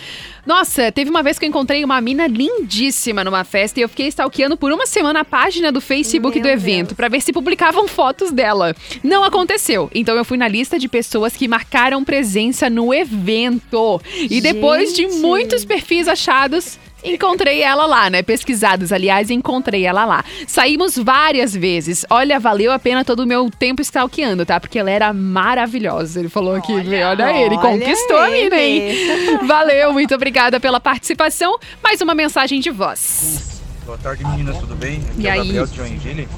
Nossa, 0.44 0.92
teve 0.92 1.10
uma 1.10 1.24
vez 1.24 1.40
que 1.40 1.44
eu 1.44 1.48
encontrei 1.48 1.82
uma 1.84 2.00
mina 2.00 2.28
lindíssima 2.28 3.24
numa 3.24 3.42
festa 3.42 3.80
e 3.80 3.82
eu 3.82 3.88
fiquei 3.88 4.06
stalkeando 4.06 4.56
por 4.56 4.70
uma 4.70 4.86
semana 4.86 5.20
a 5.20 5.24
página 5.24 5.72
do 5.72 5.80
Facebook 5.80 6.36
Meu 6.36 6.42
do 6.42 6.48
evento 6.48 6.94
pra 6.94 7.08
ver 7.08 7.20
se 7.20 7.32
publicavam 7.32 7.88
fotos 7.88 8.30
dela. 8.30 8.72
Não 9.02 9.24
aconteceu. 9.24 9.90
Então 9.92 10.16
eu 10.16 10.24
fui 10.24 10.36
na 10.36 10.46
lista 10.46 10.78
de 10.78 10.86
pessoas 10.86 11.34
que 11.34 11.48
marcaram 11.48 12.04
presença 12.04 12.70
no 12.70 12.94
evento. 12.94 14.00
E 14.30 14.40
depois 14.40 14.92
de 14.92 15.02
Gente. 15.02 15.16
muitos 15.16 15.64
perfis 15.64 16.06
achados, 16.06 16.78
Encontrei 17.06 17.62
ela 17.62 17.86
lá, 17.86 18.10
né? 18.10 18.20
Pesquisados, 18.22 18.92
aliás, 18.92 19.30
encontrei 19.30 19.86
ela 19.86 20.04
lá. 20.04 20.24
Saímos 20.46 20.96
várias 20.96 21.54
vezes. 21.54 22.04
Olha, 22.10 22.40
valeu 22.40 22.72
a 22.72 22.78
pena 22.78 23.04
todo 23.04 23.20
o 23.20 23.26
meu 23.26 23.48
tempo 23.48 23.80
stalkeando, 23.80 24.44
tá? 24.44 24.58
Porque 24.58 24.78
ela 24.78 24.90
era 24.90 25.12
maravilhosa. 25.12 26.18
Ele 26.18 26.28
falou 26.28 26.56
aqui, 26.56 26.72
olha, 26.72 27.10
olha 27.10 27.30
ele, 27.32 27.54
olha 27.56 27.58
conquistou 27.60 28.18
a 28.18 28.28
mina, 28.28 28.56
ele. 28.56 28.90
hein? 28.90 29.38
Valeu, 29.46 29.92
muito 29.92 30.14
obrigada 30.14 30.58
pela 30.58 30.80
participação. 30.80 31.56
Mais 31.82 32.00
uma 32.00 32.14
mensagem 32.14 32.60
de 32.60 32.70
voz. 32.70 33.60
Boa 33.86 33.98
tarde, 33.98 34.24
meninas, 34.26 34.58
tudo 34.58 34.74
bem? 34.74 35.00
Aqui 35.10 35.20
E 35.22 35.26
é 35.28 35.30
o 35.30 35.32
aí? 35.32 35.38
Gabriel 35.38 35.66
de 35.66 35.76
Joinville. 35.76 36.28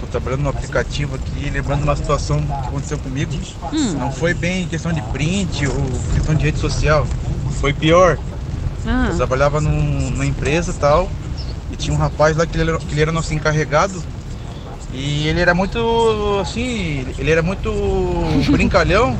Tô 0.00 0.06
trabalhando 0.06 0.42
no 0.42 0.48
aplicativo 0.50 1.14
aqui, 1.14 1.48
lembrando 1.50 1.84
uma 1.84 1.94
situação 1.94 2.42
que 2.42 2.52
aconteceu 2.68 2.98
comigo. 2.98 3.32
Hum. 3.72 3.92
Não 3.92 4.10
foi 4.10 4.34
bem 4.34 4.66
questão 4.66 4.92
de 4.92 5.00
print 5.02 5.66
ou 5.68 5.74
questão 6.14 6.34
de 6.34 6.44
rede 6.46 6.58
social. 6.58 7.06
Foi 7.60 7.72
pior. 7.72 8.18
Ah, 8.86 9.08
Eu 9.10 9.16
trabalhava 9.16 9.60
num- 9.60 10.10
numa 10.10 10.26
empresa 10.26 10.70
e 10.70 10.74
tal, 10.74 11.10
e 11.70 11.76
tinha 11.76 11.94
um 11.94 11.98
rapaz 11.98 12.36
lá 12.36 12.46
que 12.46 12.56
ele, 12.58 12.70
era, 12.70 12.78
que 12.78 12.92
ele 12.92 13.02
era 13.02 13.12
nosso 13.12 13.32
encarregado. 13.34 14.02
E 14.92 15.26
ele 15.26 15.40
era 15.40 15.54
muito, 15.54 16.38
assim, 16.40 17.04
ele 17.18 17.30
era 17.30 17.42
muito 17.42 17.72
brincalhão, 18.50 19.16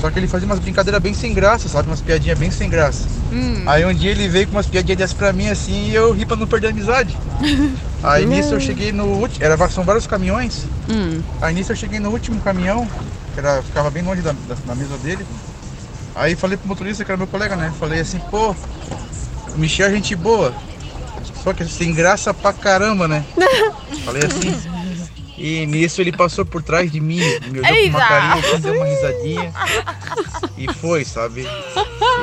só 0.00 0.10
que 0.10 0.18
ele 0.18 0.26
fazia 0.28 0.46
umas 0.46 0.58
brincadeiras 0.58 1.00
bem 1.00 1.14
sem 1.14 1.32
graça, 1.32 1.68
sabe? 1.68 1.88
Umas 1.88 2.00
piadinhas 2.02 2.38
bem 2.38 2.50
sem 2.50 2.68
graça. 2.68 3.06
hum. 3.32 3.62
Aí 3.66 3.84
um 3.84 3.94
dia 3.94 4.10
ele 4.10 4.28
veio 4.28 4.46
com 4.46 4.56
umas 4.56 4.66
piadinhas 4.66 4.98
dessas 4.98 5.14
pra 5.16 5.32
mim 5.32 5.48
assim 5.48 5.88
e 5.90 5.94
eu 5.94 6.12
ri 6.12 6.26
pra 6.26 6.36
não 6.36 6.46
perder 6.46 6.68
a 6.68 6.70
amizade. 6.70 7.16
Aí 8.02 8.24
nisso 8.24 8.54
eu 8.54 8.60
cheguei 8.60 8.92
no 8.92 9.04
último. 9.04 9.44
Era, 9.44 9.56
são 9.68 9.84
vários 9.84 10.06
caminhões. 10.06 10.64
Hum. 10.88 11.20
Aí 11.40 11.54
nisso 11.54 11.72
eu 11.72 11.76
cheguei 11.76 12.00
no 12.00 12.08
último 12.10 12.40
caminhão, 12.40 12.86
que 13.34 13.40
era, 13.40 13.62
ficava 13.62 13.90
bem 13.90 14.02
longe 14.02 14.22
da, 14.22 14.32
da, 14.32 14.54
da 14.66 14.74
mesa 14.74 14.96
dele. 14.98 15.24
Aí 16.14 16.34
falei 16.36 16.56
pro 16.56 16.68
motorista, 16.68 17.04
que 17.04 17.10
era 17.10 17.16
meu 17.18 17.26
colega, 17.26 17.56
né? 17.56 17.72
Falei 17.78 18.00
assim, 18.00 18.18
pô, 18.30 18.50
o 19.54 19.58
Michel 19.58 19.88
é 19.88 19.92
gente 19.92 20.14
boa. 20.16 20.54
Só 21.42 21.52
que 21.54 21.64
sem 21.64 21.94
graça 21.94 22.34
pra 22.34 22.52
caramba, 22.52 23.08
né? 23.08 23.24
Falei 24.04 24.22
assim. 24.24 24.54
E 25.38 25.64
nisso 25.64 26.02
ele 26.02 26.12
passou 26.12 26.44
por 26.44 26.62
trás 26.62 26.92
de 26.92 27.00
mim, 27.00 27.16
me 27.50 27.60
olhou 27.60 27.64
com 27.64 27.88
uma 27.88 27.98
carinha 28.06 28.58
deu 28.58 28.74
uma 28.74 28.84
risadinha. 28.84 29.52
E 30.58 30.70
foi, 30.74 31.02
sabe? 31.02 31.48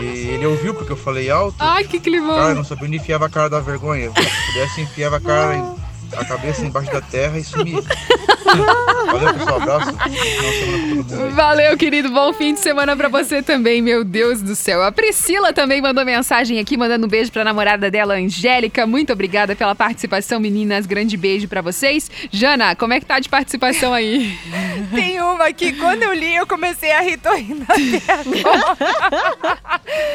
E 0.02 0.06
ele 0.06 0.46
ouviu 0.46 0.76
porque 0.76 0.92
eu 0.92 0.98
falei 0.98 1.28
alto. 1.32 1.56
Ai, 1.58 1.84
que 1.84 2.00
Cara, 2.00 2.00
eu 2.00 2.02
climão. 2.04 2.54
não 2.56 2.64
sabia 2.64 2.86
onde 2.88 2.98
enfiava 2.98 3.26
a 3.26 3.30
cara 3.30 3.50
da 3.50 3.60
vergonha. 3.60 4.12
Se 4.12 4.48
pudesse, 4.54 4.82
enfiava 4.82 5.18
a 5.18 5.20
cara, 5.20 5.56
em- 5.56 5.76
a 6.16 6.26
cabeça 6.26 6.66
embaixo 6.66 6.92
da 6.92 7.02
terra 7.02 7.38
e 7.38 7.44
sumia. 7.44 7.82
Valeu, 9.06 9.34
pessoal. 9.34 9.62
Abraço. 9.62 9.98
Valeu, 11.34 11.78
querido. 11.78 12.10
Bom 12.10 12.32
fim 12.34 12.54
de 12.54 12.60
semana 12.60 12.96
pra 12.96 13.10
você 13.10 13.42
também, 13.42 13.82
meu 13.82 14.04
Deus 14.04 14.42
do 14.42 14.56
céu. 14.56 14.84
A 14.84 14.92
Priscila 14.92 15.52
também 15.54 15.82
mandou 15.82 16.06
mensagem 16.06 16.60
aqui, 16.60 16.78
mandando 16.78 17.06
um 17.06 17.10
beijo 17.10 17.32
pra 17.32 17.44
namorada 17.44 17.92
dela, 17.92 18.16
Angélica. 18.16 18.86
Muito 18.88 19.12
obrigada 19.12 19.56
pela 19.56 19.76
participação, 19.76 20.40
meninas. 20.40 20.86
Grande 20.86 21.18
beijo 21.18 21.48
pra 21.48 21.62
vocês. 21.62 22.10
Jana, 22.32 22.76
como 22.76 22.94
é 22.94 23.00
que 23.00 23.06
tá 23.06 23.20
de 23.20 23.30
participação 23.30 23.94
aí? 23.94 24.38
Tem 24.94 25.22
uma 25.22 25.52
que 25.52 25.74
quando 25.74 26.04
eu 26.04 26.14
li, 26.14 26.36
eu 26.36 26.48
comecei 26.48 26.92
a 26.92 27.02
rir, 27.02 27.18
tô 27.18 27.34
rindo 27.34 27.64
até 27.64 28.14
agora. 28.14 28.78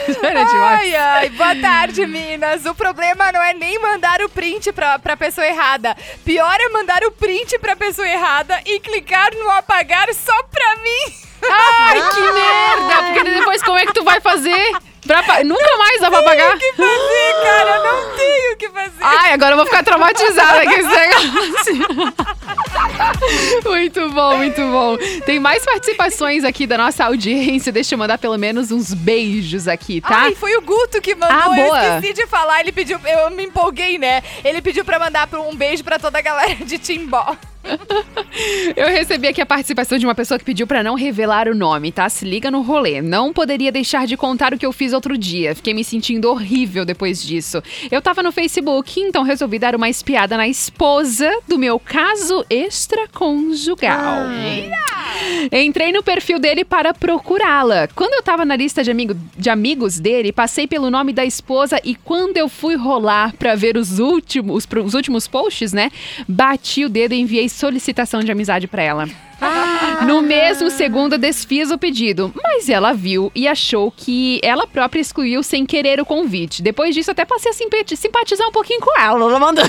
Jana, 0.08 0.44
demais. 0.44 0.80
Ai, 0.80 0.94
ai, 0.94 1.28
boa 1.30 1.56
tarde, 1.56 2.06
Minas. 2.06 2.64
O 2.64 2.74
problema 2.74 3.30
não 3.32 3.42
é 3.42 3.52
nem 3.54 3.80
mandar 3.80 4.20
o 4.22 4.28
print 4.28 4.72
pra, 4.72 4.98
pra 4.98 5.16
pessoa 5.16 5.46
errada. 5.46 5.81
Pior 6.24 6.56
é 6.60 6.68
mandar 6.68 7.02
o 7.04 7.10
print 7.12 7.58
pra 7.58 7.76
pessoa 7.76 8.08
errada 8.08 8.60
e 8.64 8.80
clicar 8.80 9.34
no 9.34 9.50
apagar 9.50 10.12
só 10.14 10.42
pra 10.44 10.76
mim. 10.76 11.14
Ai, 11.50 12.00
que 12.10 12.20
merda! 12.20 13.02
Porque 13.02 13.24
depois 13.24 13.62
como 13.62 13.78
é 13.78 13.86
que 13.86 13.94
tu 13.94 14.04
vai 14.04 14.20
fazer? 14.20 14.72
Pra 15.06 15.42
Nunca 15.44 15.76
mais 15.78 16.00
dá 16.00 16.10
pra 16.10 16.20
apagar? 16.20 16.54
O 16.54 16.58
que 16.58 16.72
fazer, 16.72 17.42
cara? 17.42 17.78
Não 17.82 18.16
tenho 18.16 18.52
o 18.52 18.56
que 18.56 18.68
fazer. 18.68 19.02
Ai, 19.02 19.32
agora 19.32 19.52
eu 19.52 19.56
vou 19.56 19.66
ficar 19.66 19.82
traumatizada 19.82 20.64
com 20.64 20.70
esse 20.70 20.88
negócio. 20.88 22.32
Muito 23.64 24.10
bom, 24.10 24.36
muito 24.36 24.60
bom. 24.60 24.96
Tem 25.24 25.38
mais 25.38 25.64
participações 25.64 26.44
aqui 26.44 26.66
da 26.66 26.76
nossa 26.78 27.04
audiência. 27.04 27.72
Deixa 27.72 27.94
eu 27.94 27.98
mandar 27.98 28.18
pelo 28.18 28.36
menos 28.36 28.70
uns 28.70 28.92
beijos 28.92 29.68
aqui, 29.68 30.00
tá? 30.00 30.22
Ai, 30.22 30.34
foi 30.34 30.56
o 30.56 30.60
Guto 30.60 31.00
que 31.00 31.14
mandou. 31.14 31.36
Ah, 31.36 31.58
eu 31.58 31.64
boa. 31.64 31.96
esqueci 31.96 32.12
de 32.14 32.26
falar. 32.26 32.60
Ele 32.60 32.72
pediu. 32.72 32.98
Eu 33.04 33.30
me 33.30 33.44
empolguei, 33.44 33.98
né? 33.98 34.22
Ele 34.44 34.60
pediu 34.60 34.84
pra 34.84 34.98
mandar 34.98 35.28
um 35.34 35.54
beijo 35.54 35.84
pra 35.84 35.98
toda 35.98 36.18
a 36.18 36.22
galera 36.22 36.54
de 36.64 36.78
Timbó. 36.78 37.36
Eu 38.76 38.88
recebi 38.88 39.28
aqui 39.28 39.40
a 39.40 39.46
participação 39.46 39.98
de 39.98 40.06
uma 40.06 40.14
pessoa 40.14 40.38
que 40.38 40.44
pediu 40.44 40.66
pra 40.66 40.82
não 40.82 40.94
revelar 40.94 41.48
o 41.48 41.54
nome, 41.54 41.92
tá? 41.92 42.08
Se 42.08 42.24
liga 42.24 42.50
no 42.50 42.62
rolê. 42.62 43.00
Não 43.00 43.32
poderia 43.32 43.70
deixar 43.70 44.06
de 44.06 44.16
contar 44.16 44.52
o 44.52 44.58
que 44.58 44.66
eu 44.66 44.72
fiz 44.72 44.92
outro 44.92 45.16
dia. 45.16 45.54
Fiquei 45.54 45.74
me 45.74 45.84
sentindo 45.84 46.30
horrível 46.30 46.84
depois 46.84 47.22
disso. 47.22 47.62
Eu 47.90 48.00
tava 48.00 48.22
no 48.22 48.32
Facebook, 48.32 49.00
então 49.00 49.22
resolvi 49.22 49.58
dar 49.58 49.74
uma 49.74 49.88
espiada 49.88 50.36
na 50.36 50.48
esposa 50.48 51.30
do 51.46 51.58
meu 51.58 51.78
caso 51.78 52.44
extraconjugal. 52.48 54.26
Entrei 55.52 55.92
no 55.92 56.02
perfil 56.02 56.38
dele 56.38 56.64
para 56.64 56.94
procurá-la. 56.94 57.88
Quando 57.94 58.14
eu 58.14 58.22
tava 58.22 58.44
na 58.44 58.56
lista 58.56 58.82
de, 58.82 58.90
amigo, 58.90 59.16
de 59.36 59.50
amigos 59.50 59.98
dele, 59.98 60.32
passei 60.32 60.66
pelo 60.66 60.90
nome 60.90 61.12
da 61.12 61.24
esposa 61.24 61.80
e 61.84 61.94
quando 61.94 62.36
eu 62.36 62.48
fui 62.48 62.76
rolar 62.76 63.34
pra 63.36 63.54
ver 63.54 63.76
os 63.76 63.98
últimos, 63.98 64.66
os 64.84 64.94
últimos 64.94 65.26
posts, 65.28 65.72
né? 65.72 65.90
Bati 66.28 66.84
o 66.84 66.88
dedo 66.88 67.14
e 67.14 67.20
enviei 67.20 67.48
solicitação 67.48 68.20
de 68.20 68.30
amizade 68.32 68.66
pra 68.66 68.82
ela. 68.82 69.08
No 70.06 70.20
mesmo 70.20 70.68
segundo, 70.70 71.12
eu 71.14 71.18
desfiz 71.18 71.70
o 71.70 71.78
pedido, 71.78 72.32
mas 72.42 72.68
ela 72.68 72.92
viu 72.92 73.30
e 73.34 73.46
achou 73.46 73.90
que 73.90 74.40
ela 74.42 74.66
própria 74.66 75.00
excluiu 75.00 75.42
sem 75.44 75.64
querer 75.64 76.00
o 76.00 76.04
convite. 76.04 76.60
Depois 76.60 76.92
disso, 76.94 77.10
até 77.12 77.24
passei 77.24 77.50
a 77.50 77.54
simpati- 77.54 77.96
simpatizar 77.96 78.48
um 78.48 78.52
pouquinho 78.52 78.80
com 78.80 78.98
ela. 79.00 79.20
Ela 79.20 79.38
mandou. 79.38 79.64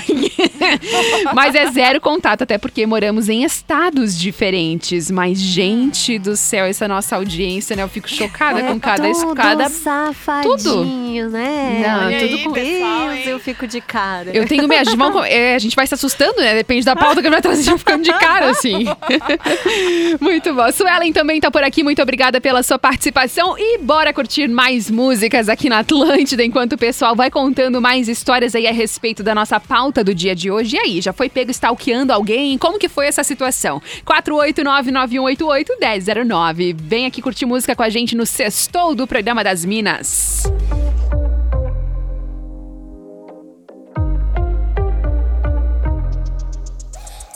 mas 1.36 1.54
é 1.56 1.70
zero 1.72 2.02
contato, 2.02 2.42
até 2.44 2.58
porque 2.58 2.86
moramos 2.86 3.30
em 3.30 3.44
estados 3.44 4.18
diferentes. 4.20 5.12
Mas, 5.12 5.40
gente 5.40 6.18
do 6.18 6.36
céu, 6.36 6.66
essa 6.66 6.88
nossa 6.88 7.16
audiência, 7.16 7.76
né? 7.76 7.84
Eu 7.84 7.90
fico 7.90 8.10
chocada 8.10 8.60
É 8.60 8.64
com 8.64 8.80
cada 8.80 9.04
tudo 9.04 9.12
escada. 9.32 9.70
safadinho, 9.70 11.30
né? 11.30 11.84
Não, 11.88 12.10
Meu 12.10 12.20
tudo 12.28 12.44
com- 12.44 12.52
Deus, 12.54 13.28
eu 13.28 13.40
fico 13.40 13.68
de 13.68 13.82
cara. 13.82 14.32
Eu 14.34 14.48
tenho 14.48 14.68
minhas 14.68 14.94
mãos. 14.96 15.26
é, 15.28 15.56
a 15.56 15.60
gente 15.60 15.76
vai 15.76 15.86
se 15.86 15.94
assustando, 15.94 16.38
né? 16.42 16.56
Depende 16.56 16.86
da 16.86 16.96
pauta 16.96 17.22
que 17.22 17.30
vai 17.30 17.42
trazer, 17.42 17.64
já 17.64 17.78
ficando 17.78 18.04
de 18.04 18.12
cara, 18.18 18.50
assim. 18.50 18.86
Muito 20.20 20.54
bom. 20.54 20.70
Suelen 20.72 21.12
também 21.14 21.40
tá 21.40 21.50
por 21.50 21.64
aqui. 21.64 21.82
Muito 21.84 22.02
obrigada 22.02 22.42
pela 22.42 22.62
sua 22.64 22.80
participação. 22.80 23.56
E 23.58 23.78
bora 23.80 24.14
curtir 24.14 24.48
mais 24.48 24.90
músicas 24.90 25.50
aqui 25.50 25.68
na 25.70 25.80
Atlântida, 25.80 26.44
enquanto 26.44 26.74
o 26.74 26.78
pessoal 26.78 27.16
vai 27.16 27.32
contando 27.32 27.82
mais 27.82 28.08
histórias 28.08 28.56
aí 28.56 28.68
a 28.68 28.72
respeito 28.72 29.24
da 29.24 29.36
nossa 29.36 29.60
pauta 29.60 30.04
do 30.04 30.14
dia 30.14 30.36
de 30.36 30.52
hoje. 30.52 30.76
E 30.76 30.80
aí, 30.80 31.02
já 31.02 31.12
foi 31.14 31.30
pego 31.30 31.52
stalkeando 31.52 32.14
alguém? 32.14 32.58
Como 32.58 32.80
que 32.80 32.90
foi 32.90 33.06
essa 33.08 33.24
situação? 33.24 33.82
489-9188-1009. 34.06 36.76
Vem 36.78 37.06
aqui 37.06 37.22
curtir 37.22 37.46
música 37.46 37.76
com 37.76 37.84
a 37.84 37.90
gente 37.90 38.16
no 38.16 38.26
Sextou 38.26 38.96
do 38.96 39.06
Programa 39.08 39.44
das 39.44 39.66
Minas. 39.66 40.44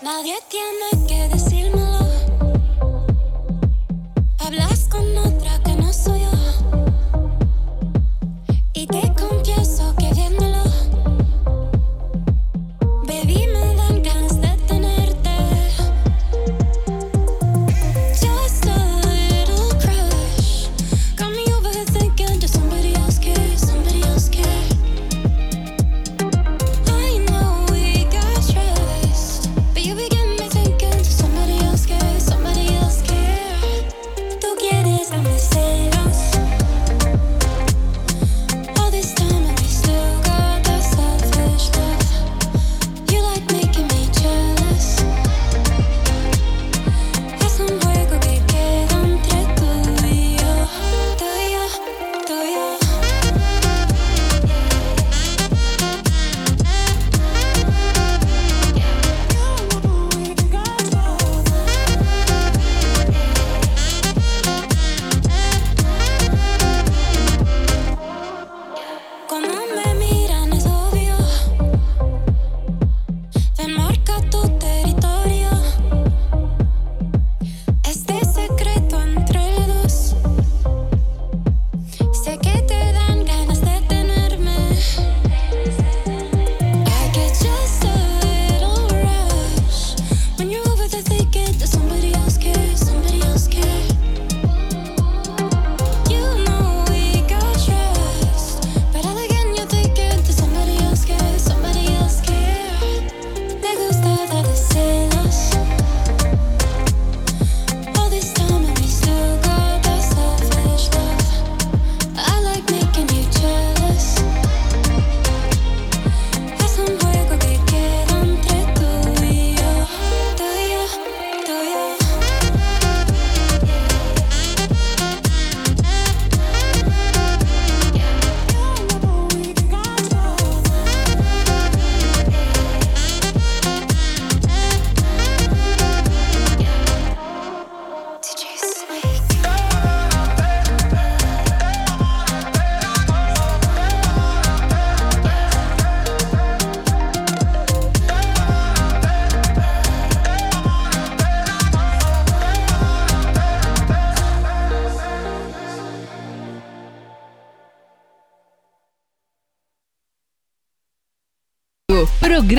Nadie 0.02 0.38
tiene 0.50 0.90
que. 1.08 1.18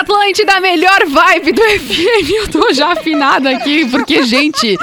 Essa 0.00 0.12
é 0.12 0.14
a 0.14 0.16
Atlântida, 0.16 0.54
a 0.54 0.60
melhor 0.60 1.06
vibe 1.06 1.52
do 1.52 1.60
FM. 1.78 2.30
Eu 2.34 2.48
tô 2.48 2.72
já 2.72 2.92
afinada 2.92 3.50
aqui, 3.50 3.86
porque, 3.90 4.22
gente, 4.22 4.76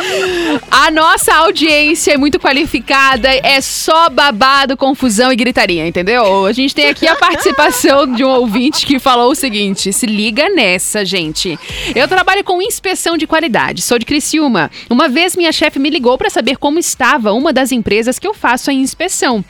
a 0.70 0.92
nossa 0.92 1.34
audiência 1.34 2.14
é 2.14 2.18
muito 2.18 2.40
qualificada, 2.40 3.28
é 3.30 3.60
só 3.60 4.10
babado, 4.10 4.78
confusão 4.78 5.32
e 5.32 5.36
gritaria, 5.36 5.88
entendeu? 5.88 6.46
A 6.46 6.54
gente 6.54 6.76
tem 6.76 6.90
aqui 6.90 7.08
a 7.08 7.16
participação 7.16 8.06
de 8.14 8.24
um 8.24 8.30
ouvinte 8.30 8.86
que 8.86 9.00
falou 9.00 9.32
o 9.32 9.36
seguinte: 9.36 9.92
se 9.92 10.06
liga 10.06 10.50
nessa, 10.50 11.04
gente. 11.04 11.58
Eu 11.96 12.08
trabalho 12.08 12.44
com 12.44 12.62
inspeção 12.62 13.18
de 13.18 13.26
qualidade, 13.26 13.82
sou 13.82 13.98
de 13.98 14.06
Criciúma. 14.06 14.70
Uma 14.90 15.08
vez 15.08 15.36
minha 15.36 15.52
chefe 15.52 15.80
me 15.80 15.90
ligou 15.90 16.18
para 16.18 16.30
saber 16.30 16.58
como 16.58 16.78
estava 16.78 17.34
uma 17.34 17.52
das 17.52 17.72
empresas 17.72 18.20
que 18.20 18.28
eu 18.28 18.34
faço 18.34 18.70
a 18.70 18.74
inspeção. 18.74 19.44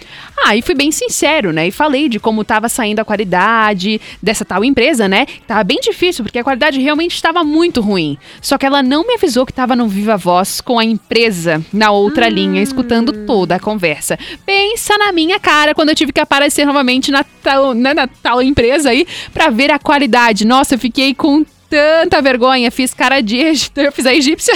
Ah, 0.46 0.56
e 0.56 0.62
fui 0.62 0.76
bem 0.76 0.92
sincero, 0.92 1.52
né? 1.52 1.68
E 1.68 1.72
falei 1.72 2.08
de 2.08 2.20
como 2.20 2.44
estava 2.44 2.70
saindo 2.70 3.00
a 3.00 3.06
qualidade 3.06 4.00
dessa 4.22 4.46
tal 4.46 4.64
empresa, 4.64 5.08
né? 5.08 5.26
Tava 5.58 5.66
bem 5.66 5.80
difícil, 5.82 6.24
porque 6.24 6.38
a 6.38 6.44
qualidade 6.44 6.80
realmente 6.80 7.16
estava 7.16 7.44
muito 7.44 7.82
ruim. 7.82 8.16
Só 8.40 8.60
que 8.60 8.66
ela 8.68 8.84
não 8.84 9.08
me 9.08 9.16
avisou 9.16 9.44
que 9.44 9.52
estava 9.52 9.76
no 9.76 9.88
Viva 9.88 10.16
Voz 10.16 10.62
com 10.62 10.78
a 10.78 10.86
empresa 10.86 11.66
na 11.74 11.90
outra 11.90 12.30
linha, 12.30 12.62
escutando 12.62 13.26
toda 13.26 13.56
a 13.56 13.60
conversa. 13.60 14.20
Pensa 14.46 14.96
na 15.00 15.12
minha 15.12 15.40
cara 15.40 15.74
quando 15.74 15.90
eu 15.90 15.96
tive 15.96 16.12
que 16.12 16.20
aparecer 16.20 16.64
novamente 16.64 17.10
na 17.10 17.24
tal, 17.24 17.74
né, 17.74 17.92
na 17.92 18.06
tal 18.06 18.40
empresa 18.40 18.92
aí 18.92 19.08
pra 19.34 19.50
ver 19.50 19.72
a 19.72 19.80
qualidade. 19.80 20.46
Nossa, 20.46 20.76
eu 20.76 20.80
fiquei 20.80 21.16
com 21.16 21.44
tanta 21.70 22.22
vergonha, 22.22 22.72
fiz 22.72 22.94
cara 22.94 23.22
de 23.22 23.38
eu 23.76 23.92
fiz 23.92 24.06
a 24.06 24.14
egípcia 24.14 24.54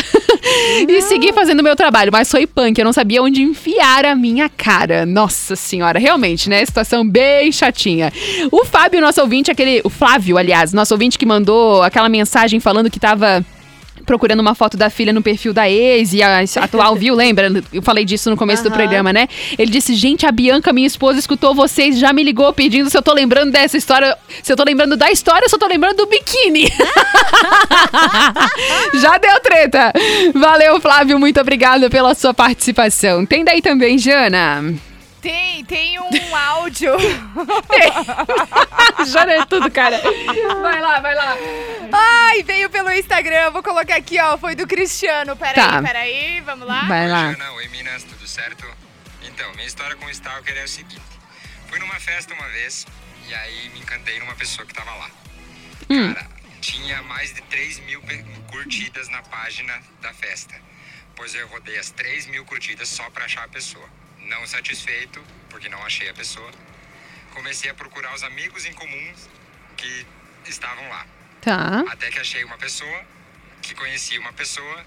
e 0.88 1.02
segui 1.04 1.34
fazendo 1.34 1.64
meu 1.64 1.76
trabalho, 1.76 2.12
mas 2.12 2.30
foi 2.30 2.48
punk, 2.48 2.78
eu 2.78 2.86
não 2.86 2.94
sabia 2.94 3.22
onde 3.22 3.42
enfiar 3.42 4.06
a 4.06 4.16
minha 4.16 4.50
cara. 4.50 5.06
Nossa 5.06 5.56
senhora, 5.56 6.00
realmente, 6.00 6.50
né? 6.50 6.66
Situação 6.66 7.08
bem 7.08 7.52
chatinha. 7.52 8.12
O 8.52 8.66
Fábio, 8.66 9.02
nosso 9.02 9.22
ouvinte, 9.22 9.52
aquele, 9.52 9.82
o 9.84 9.90
Flávio, 9.90 10.38
aliás, 10.38 10.74
nosso 10.74 10.94
ouvinte 10.94 11.18
que 11.18 11.26
mandou 11.26 11.84
aquela 11.84 12.10
mensagem 12.10 12.60
falando 12.60 12.90
que 12.90 13.00
tava 13.00 13.46
procurando 14.06 14.40
uma 14.40 14.56
foto 14.56 14.78
da 14.78 14.90
filha 14.90 15.14
no 15.14 15.22
perfil 15.22 15.54
da 15.54 15.70
ex 15.70 16.14
e 16.14 16.22
a 16.22 16.44
atual 16.58 16.96
viu, 16.96 17.16
lembra? 17.16 17.50
Eu 17.72 17.82
falei 17.82 18.06
disso 18.06 18.30
no 18.30 18.38
começo 18.38 18.64
do 18.64 18.70
Aham. 18.70 18.78
programa, 18.78 19.14
né? 19.14 19.28
Ele 19.58 19.72
disse: 19.72 19.96
"Gente, 19.96 20.26
a 20.26 20.32
Bianca, 20.32 20.74
minha 20.74 20.88
esposa, 20.88 21.20
escutou 21.20 21.54
vocês, 21.56 22.00
já 22.00 22.12
me 22.14 22.24
ligou 22.24 22.52
pedindo 22.54 22.90
se 22.90 22.98
eu 22.98 23.02
tô 23.02 23.14
lembrando 23.14 23.52
dessa 23.52 23.78
história, 23.78 24.18
se 24.42 24.52
eu 24.52 24.58
tô 24.58 24.64
lembrando 24.64 24.98
da 24.98 25.12
história, 25.12 25.48
se 25.48 25.56
eu 25.56 25.60
tô 25.60 25.68
lembrando 25.68 25.98
do 25.98 26.08
biquíni". 26.08 26.72
já 29.00 29.18
deu 29.18 29.40
treta. 29.42 29.94
Valeu, 30.34 30.80
Flávio, 30.80 31.20
muito 31.20 31.40
obrigada 31.40 31.90
pela 31.90 32.14
sua 32.14 32.34
participação. 32.34 33.26
Tem 33.26 33.44
daí 33.44 33.62
também, 33.62 33.98
Jana. 33.98 34.74
Tem, 35.22 35.64
tem 35.66 36.00
um 36.00 36.36
áudio. 36.36 36.94
Jana 39.06 39.34
é 39.34 39.46
tudo, 39.46 39.70
cara. 39.72 40.00
Vai 40.62 40.82
lá, 40.82 41.00
vai 41.00 41.16
lá. 41.16 41.36
Ai, 41.94 42.44
veio 42.44 42.70
pelo 42.70 42.92
Instagram. 42.92 43.52
Vou 43.52 43.62
colocar 43.62 43.96
aqui, 43.96 44.20
ó. 44.20 44.38
Foi 44.38 44.56
do 44.56 44.66
Cristiano. 44.68 45.36
Peraí, 45.36 45.56
Tá. 45.56 45.82
peraí. 45.82 46.42
Vamos 46.42 46.68
lá. 46.68 46.82
Vai 46.86 47.08
lá. 47.08 47.32
Jana, 47.34 47.52
oi 47.54 47.68
Minas, 47.68 48.04
tudo 48.04 48.28
certo? 48.28 48.66
Então, 49.24 49.52
minha 49.54 49.68
história 49.68 49.96
com 49.96 50.06
o 50.06 50.10
Stalker 50.10 50.58
é 50.58 50.64
o 50.64 50.68
seguinte. 50.68 51.02
Fui 51.68 51.80
numa 51.80 52.00
festa 52.00 52.34
uma 52.34 52.48
vez 52.50 52.86
e 53.28 53.34
aí 53.34 53.70
me 53.70 53.80
encantei 53.80 54.20
numa 54.20 54.36
pessoa 54.36 54.66
que 54.66 54.74
tava 54.74 54.94
lá. 54.96 55.10
Hum. 55.90 56.14
Cara, 56.14 56.28
tinha 56.60 57.02
mais 57.04 57.34
de 57.34 57.42
3 57.44 57.80
mil 57.82 58.02
curtidas 58.50 59.08
na 59.10 59.22
página 59.22 59.80
da 60.02 60.14
festa. 60.14 60.54
Pois 61.16 61.36
eu 61.36 61.48
rodei 61.48 61.78
as 61.78 61.92
3 61.92 62.26
mil 62.28 62.44
curtidas 62.46 62.90
só 62.90 63.10
pra 63.12 63.26
achar 63.26 63.44
a 63.44 63.48
pessoa. 63.48 63.88
Não 64.32 64.48
satisfeito, 64.48 65.22
porque 65.50 65.68
não 65.68 65.84
achei 65.86 66.10
a 66.10 66.14
pessoa, 66.14 66.50
comecei 67.34 67.70
a 67.70 67.74
procurar 67.74 68.16
os 68.16 68.24
amigos 68.24 68.66
em 68.66 68.74
comuns 68.74 69.30
que 69.76 70.06
estavam 70.48 70.88
lá. 70.88 71.06
Tá. 71.42 71.84
Até 71.90 72.10
que 72.10 72.18
achei 72.18 72.44
uma 72.46 72.58
pessoa 72.58 73.06
que 73.62 73.76
conhecia 73.76 74.20
uma 74.22 74.32
pessoa 74.32 74.86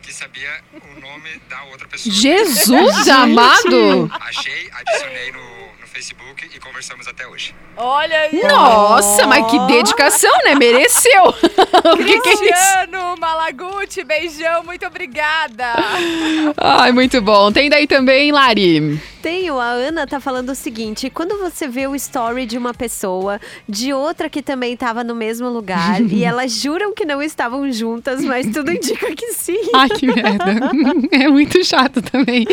que 0.00 0.12
sabia 0.12 0.62
o 0.72 1.00
nome 1.00 1.38
da 1.48 1.64
outra 1.64 1.88
pessoa. 1.88 2.14
Jesus 2.14 3.08
amado! 3.08 4.08
Achei, 4.20 4.70
adicionei 4.72 5.32
no 5.32 5.63
Facebook 5.94 6.50
e 6.52 6.58
conversamos 6.58 7.06
até 7.06 7.24
hoje. 7.24 7.54
Olha 7.76 8.18
aí. 8.22 8.42
Nossa, 8.42 9.28
mas 9.28 9.48
que 9.48 9.58
dedicação, 9.60 10.32
né? 10.44 10.56
Mereceu. 10.56 11.32
que, 11.96 12.12
é? 12.12 12.20
Cristiano 12.20 13.16
Malaguti, 13.16 14.02
beijão. 14.02 14.64
Muito 14.64 14.84
obrigada. 14.84 15.72
Ai, 16.56 16.90
muito 16.90 17.22
bom. 17.22 17.52
Tem 17.52 17.70
daí 17.70 17.86
também, 17.86 18.32
Lari. 18.32 19.00
Tenho, 19.22 19.58
a 19.58 19.68
Ana 19.68 20.06
tá 20.06 20.20
falando 20.20 20.50
o 20.50 20.54
seguinte: 20.54 21.08
quando 21.08 21.38
você 21.38 21.66
vê 21.66 21.86
o 21.86 21.94
story 21.94 22.44
de 22.44 22.58
uma 22.58 22.74
pessoa, 22.74 23.40
de 23.66 23.90
outra 23.90 24.28
que 24.28 24.42
também 24.42 24.76
tava 24.76 25.02
no 25.02 25.14
mesmo 25.14 25.48
lugar, 25.48 26.02
e 26.02 26.22
elas 26.24 26.52
juram 26.52 26.92
que 26.92 27.06
não 27.06 27.22
estavam 27.22 27.72
juntas, 27.72 28.22
mas 28.22 28.46
tudo 28.48 28.70
indica 28.70 29.14
que 29.14 29.32
sim. 29.32 29.70
Ai, 29.74 29.88
que 29.88 30.06
merda. 30.08 30.44
É 31.10 31.28
muito 31.28 31.64
chato 31.64 32.02
também. 32.02 32.46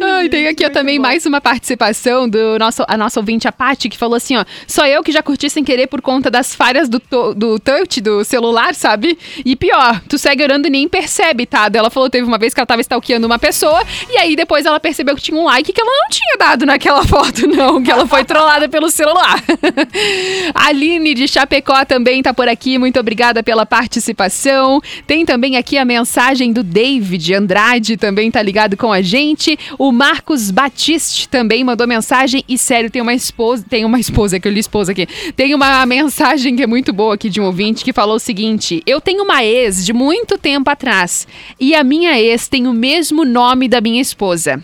Ai, 0.00 0.28
tem 0.28 0.46
aqui 0.46 0.68
também 0.70 0.98
mais 0.98 1.26
uma 1.26 1.40
participação 1.40 2.28
do 2.28 2.51
nosso, 2.58 2.84
a 2.88 2.96
nossa 2.96 3.20
ouvinte, 3.20 3.46
a 3.48 3.52
Paty, 3.52 3.88
que 3.88 3.98
falou 3.98 4.16
assim, 4.16 4.36
ó. 4.36 4.44
Só 4.66 4.86
eu 4.86 5.02
que 5.02 5.12
já 5.12 5.22
curti 5.22 5.48
sem 5.50 5.64
querer 5.64 5.86
por 5.86 6.00
conta 6.00 6.30
das 6.30 6.54
falhas 6.54 6.88
do, 6.88 6.98
to- 7.00 7.34
do 7.34 7.58
touch 7.58 8.00
do 8.00 8.24
celular, 8.24 8.74
sabe? 8.74 9.18
E 9.44 9.54
pior, 9.56 10.00
tu 10.08 10.18
segue 10.18 10.42
orando 10.42 10.66
e 10.68 10.70
nem 10.70 10.88
percebe, 10.88 11.46
tá? 11.46 11.68
Ela 11.72 11.90
falou 11.90 12.08
teve 12.10 12.26
uma 12.26 12.38
vez 12.38 12.52
que 12.54 12.60
ela 12.60 12.66
tava 12.66 12.80
stalkeando 12.80 13.26
uma 13.26 13.38
pessoa, 13.38 13.82
e 14.10 14.16
aí 14.18 14.36
depois 14.36 14.64
ela 14.66 14.78
percebeu 14.80 15.14
que 15.16 15.22
tinha 15.22 15.36
um 15.38 15.44
like 15.44 15.72
que 15.72 15.80
ela 15.80 15.90
não 15.90 16.08
tinha 16.08 16.36
dado 16.38 16.66
naquela 16.66 17.04
foto, 17.06 17.46
não. 17.46 17.82
Que 17.82 17.90
ela 17.90 18.06
foi 18.06 18.24
trollada 18.24 18.68
pelo 18.68 18.90
celular. 18.90 19.42
Aline 20.54 21.14
de 21.14 21.28
Chapecó 21.28 21.84
também 21.84 22.22
tá 22.22 22.32
por 22.34 22.48
aqui. 22.48 22.78
Muito 22.78 22.98
obrigada 22.98 23.42
pela 23.42 23.64
participação. 23.66 24.80
Tem 25.06 25.24
também 25.24 25.56
aqui 25.56 25.78
a 25.78 25.84
mensagem 25.84 26.52
do 26.52 26.62
David 26.62 27.34
Andrade, 27.34 27.96
também 27.96 28.30
tá 28.30 28.42
ligado 28.42 28.76
com 28.76 28.92
a 28.92 29.00
gente. 29.02 29.58
O 29.78 29.92
Marcos 29.92 30.50
Batiste 30.50 31.28
também 31.28 31.64
mandou 31.64 31.86
mensagem. 31.86 32.41
E 32.48 32.58
sério, 32.58 32.90
tem 32.90 33.02
uma 33.02 33.14
esposa. 33.14 33.64
Tem 33.68 33.84
uma 33.84 33.98
esposa, 33.98 34.38
que 34.38 34.46
eu 34.46 34.52
li 34.52 34.60
esposa 34.60 34.92
aqui. 34.92 35.06
Tem 35.36 35.54
uma 35.54 35.84
mensagem 35.86 36.56
que 36.56 36.62
é 36.62 36.66
muito 36.66 36.92
boa 36.92 37.14
aqui 37.14 37.28
de 37.28 37.40
um 37.40 37.44
ouvinte 37.44 37.84
que 37.84 37.92
falou 37.92 38.16
o 38.16 38.20
seguinte: 38.20 38.82
Eu 38.86 39.00
tenho 39.00 39.22
uma 39.22 39.44
ex 39.44 39.84
de 39.84 39.92
muito 39.92 40.38
tempo 40.38 40.70
atrás. 40.70 41.26
E 41.58 41.74
a 41.74 41.82
minha 41.84 42.18
ex 42.18 42.48
tem 42.48 42.66
o 42.66 42.72
mesmo 42.72 43.24
nome 43.24 43.68
da 43.68 43.80
minha 43.80 44.00
esposa. 44.00 44.62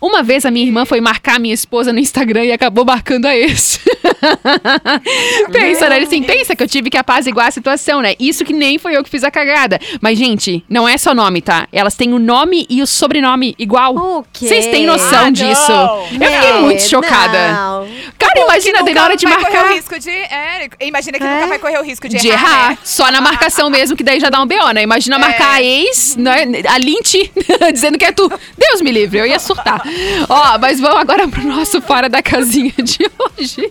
Uma 0.00 0.22
vez 0.22 0.44
a 0.44 0.50
minha 0.50 0.64
irmã 0.66 0.84
foi 0.84 1.00
marcar 1.00 1.38
minha 1.40 1.54
esposa 1.54 1.92
no 1.92 1.98
Instagram 1.98 2.44
e 2.44 2.52
acabou 2.52 2.84
marcando 2.84 3.26
a 3.26 3.36
ex. 3.36 3.80
pensa, 5.52 5.88
né? 5.88 5.96
Ele 5.96 6.06
assim, 6.06 6.22
pensa 6.22 6.54
que 6.54 6.62
eu 6.62 6.68
tive 6.68 6.90
que 6.90 6.96
apaziguar 6.96 7.48
a 7.48 7.50
situação, 7.50 8.00
né? 8.00 8.14
Isso 8.18 8.44
que 8.44 8.52
nem 8.52 8.78
foi 8.78 8.96
eu 8.96 9.02
que 9.02 9.10
fiz 9.10 9.24
a 9.24 9.30
cagada. 9.30 9.78
Mas, 10.00 10.18
gente, 10.18 10.64
não 10.68 10.88
é 10.88 10.96
só 10.98 11.14
nome, 11.14 11.40
tá? 11.42 11.66
Elas 11.72 11.94
têm 11.94 12.12
o 12.12 12.18
nome 12.18 12.66
e 12.68 12.82
o 12.82 12.86
sobrenome 12.86 13.54
igual. 13.58 14.24
Vocês 14.32 14.66
têm 14.66 14.86
noção 14.86 15.26
Ah, 15.26 15.30
disso? 15.30 15.70
não. 15.72 15.98
Eu 16.00 16.30
fiquei 16.32 16.50
É, 16.50 16.60
muito 16.60 16.82
chocada. 16.82 17.52
não. 17.52 17.88
Cara, 18.18 18.40
imagina, 18.40 18.84
tem 18.84 18.94
na 18.94 19.04
hora 19.04 19.16
de 19.16 19.26
marcar. 19.26 19.66
o 19.70 19.74
risco 19.74 19.98
de. 19.98 20.10
É, 20.10 20.68
imagina 20.82 21.18
que 21.18 21.24
nunca 21.24 21.46
vai 21.46 21.58
correr 21.58 21.78
o 21.78 21.82
risco 21.82 22.08
de, 22.08 22.16
De 22.18 22.28
errar. 22.28 22.44
errar, 22.44 22.70
né? 22.70 22.78
só 22.84 23.10
na 23.10 23.20
marcação 23.20 23.70
mesmo, 23.70 23.96
que 23.96 24.02
daí 24.02 24.20
já 24.20 24.30
dá 24.30 24.40
um 24.42 24.46
BO, 24.46 24.70
né? 24.74 24.82
Imagina 24.82 25.18
marcar 25.18 25.54
a 25.54 25.62
ex, 25.62 26.16
né? 26.16 26.44
A 26.68 26.78
Lint, 26.78 27.14
dizendo 27.72 27.98
que 27.98 28.04
é 28.04 28.12
tu. 28.12 28.30
Deus 28.58 28.80
me 28.80 28.90
livre, 28.92 29.18
eu 29.18 29.26
ia 29.26 29.38
surtar. 29.54 29.82
Ó, 30.28 30.58
mas 30.58 30.80
vamos 30.80 30.98
agora 30.98 31.28
pro 31.28 31.42
nosso 31.42 31.80
Fora 31.80 32.08
da 32.08 32.22
Casinha 32.22 32.74
de 32.82 33.10
hoje. 33.18 33.70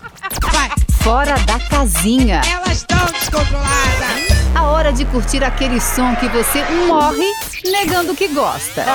Fora 1.01 1.36
da 1.39 1.59
casinha. 1.59 2.41
Elas 2.49 2.77
estão 2.77 3.05
descontroladas. 3.07 4.53
A 4.55 4.63
hora 4.63 4.93
de 4.93 5.03
curtir 5.05 5.43
aquele 5.43 5.81
som 5.81 6.15
que 6.15 6.29
você 6.29 6.63
morre 6.88 7.25
negando 7.65 8.15
que 8.15 8.29
gosta. 8.29 8.86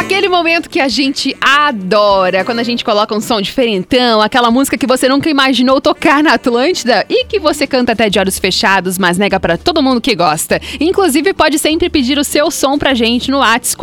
Aquele 0.00 0.30
momento 0.30 0.70
que 0.70 0.80
a 0.80 0.88
gente 0.88 1.36
adora, 1.40 2.44
quando 2.44 2.58
a 2.58 2.64
gente 2.64 2.82
coloca 2.82 3.14
um 3.14 3.20
som 3.20 3.38
diferentão, 3.40 4.22
aquela 4.22 4.50
música 4.50 4.78
que 4.78 4.86
você 4.86 5.08
nunca 5.08 5.28
imaginou 5.28 5.78
tocar 5.80 6.22
na 6.22 6.32
Atlântida 6.32 7.04
e 7.08 7.26
que 7.26 7.38
você 7.38 7.66
canta 7.66 7.92
até 7.92 8.08
de 8.08 8.18
olhos 8.18 8.38
fechados, 8.38 8.98
mas 8.98 9.18
nega 9.18 9.38
pra 9.38 9.58
todo 9.58 9.82
mundo 9.82 10.00
que 10.00 10.16
gosta. 10.16 10.58
Inclusive, 10.80 11.34
pode 11.34 11.58
sempre 11.58 11.90
pedir 11.90 12.18
o 12.18 12.24
seu 12.24 12.50
som 12.50 12.78
pra 12.78 12.94
gente 12.94 13.30
no 13.30 13.40
Whats 13.40 13.76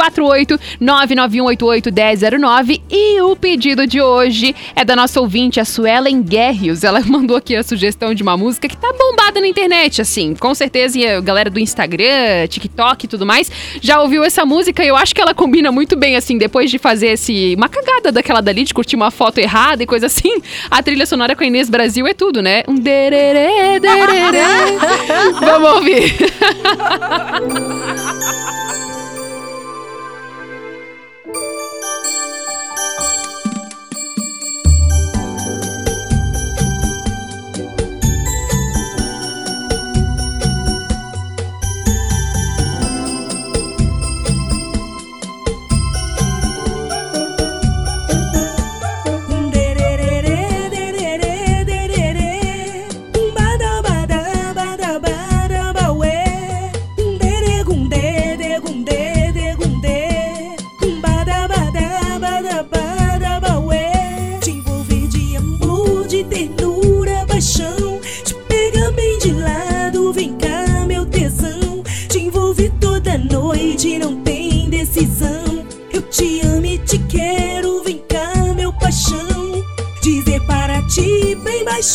48991881009 0.81 2.81
e 2.89 3.21
o 3.21 3.35
pedido 3.35 3.85
de 3.85 4.01
hoje 4.01 4.55
é 4.75 4.83
da 4.83 4.95
nossa 4.95 5.21
ouvinte, 5.21 5.59
a 5.59 5.65
Suelen 5.65 6.23
Guerrios. 6.23 6.83
Ela 6.83 7.01
mandou 7.05 7.37
aqui 7.37 7.55
a 7.55 7.61
sugestão 7.61 8.15
de 8.15 8.23
uma 8.23 8.35
música 8.35 8.67
que 8.67 8.75
tá 8.75 8.91
bombada 8.91 9.39
na 9.39 9.47
internet, 9.47 10.01
assim. 10.01 10.33
Com 10.33 10.55
certeza, 10.55 10.97
e 10.97 11.07
a 11.07 11.21
galera 11.21 11.49
do 11.49 11.59
Instagram, 11.59 12.47
TikTok 12.49 13.05
e 13.05 13.07
tudo 13.07 13.25
mais 13.25 13.51
já 13.81 14.01
ouviu 14.01 14.23
essa 14.23 14.45
música 14.45 14.83
e 14.83 14.87
eu 14.87 14.95
acho 14.95 15.13
que 15.13 15.21
ela 15.21 15.33
combina 15.33 15.71
muito 15.71 15.95
bem, 15.95 16.06
assim, 16.15 16.37
depois 16.37 16.69
de 16.71 16.77
fazer 16.77 17.07
esse 17.07 17.55
uma 17.55 17.67
cagada 17.69 18.11
daquela 18.11 18.41
dali, 18.41 18.63
de 18.63 18.73
curtir 18.73 18.95
uma 18.95 19.11
foto 19.11 19.39
errada 19.39 19.83
e 19.83 19.85
coisa 19.85 20.05
assim. 20.05 20.41
A 20.69 20.81
trilha 20.81 21.05
sonora 21.05 21.35
com 21.35 21.43
a 21.43 21.47
Inês 21.47 21.69
Brasil 21.69 22.07
é 22.07 22.13
tudo, 22.13 22.41
né? 22.41 22.63
Um 22.67 22.75
dererê, 22.75 23.79
dererê. 23.79 24.77
Vamos 25.39 25.71
ouvir. 25.71 26.13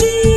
amo 0.00 0.31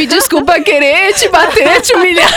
me 0.00 0.06
desculpa 0.06 0.58
querer 0.62 1.12
te 1.12 1.28
bater, 1.28 1.82
te 1.82 1.94
humilhar. 1.94 2.30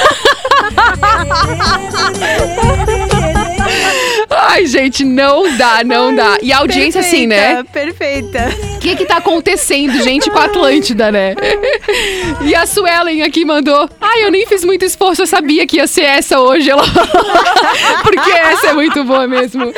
Ai, 4.30 4.66
gente, 4.66 5.06
não 5.06 5.56
dá, 5.56 5.82
não 5.82 6.14
dá. 6.14 6.38
E 6.42 6.52
a 6.52 6.58
audiência, 6.58 7.00
assim, 7.00 7.26
né? 7.26 7.64
Perfeita. 7.72 8.73
O 8.84 8.86
que 8.86 8.98
que 8.98 9.06
tá 9.06 9.16
acontecendo, 9.16 10.04
gente, 10.04 10.30
com 10.30 10.38
a 10.38 10.44
Atlântida, 10.44 11.10
né? 11.10 11.36
E 12.42 12.54
a 12.54 12.66
Suelen 12.66 13.24
aqui 13.24 13.46
mandou. 13.46 13.90
Ai, 14.02 14.26
eu 14.26 14.30
nem 14.30 14.46
fiz 14.46 14.66
muito 14.66 14.84
esforço, 14.84 15.22
eu 15.22 15.26
sabia 15.26 15.66
que 15.66 15.78
ia 15.78 15.88
ser 15.88 16.02
essa 16.02 16.42
hoje. 16.42 16.70
Ela... 16.70 16.84
Porque 18.04 18.30
essa 18.30 18.68
é 18.68 18.74
muito 18.74 19.02
boa 19.06 19.26
mesmo. 19.26 19.74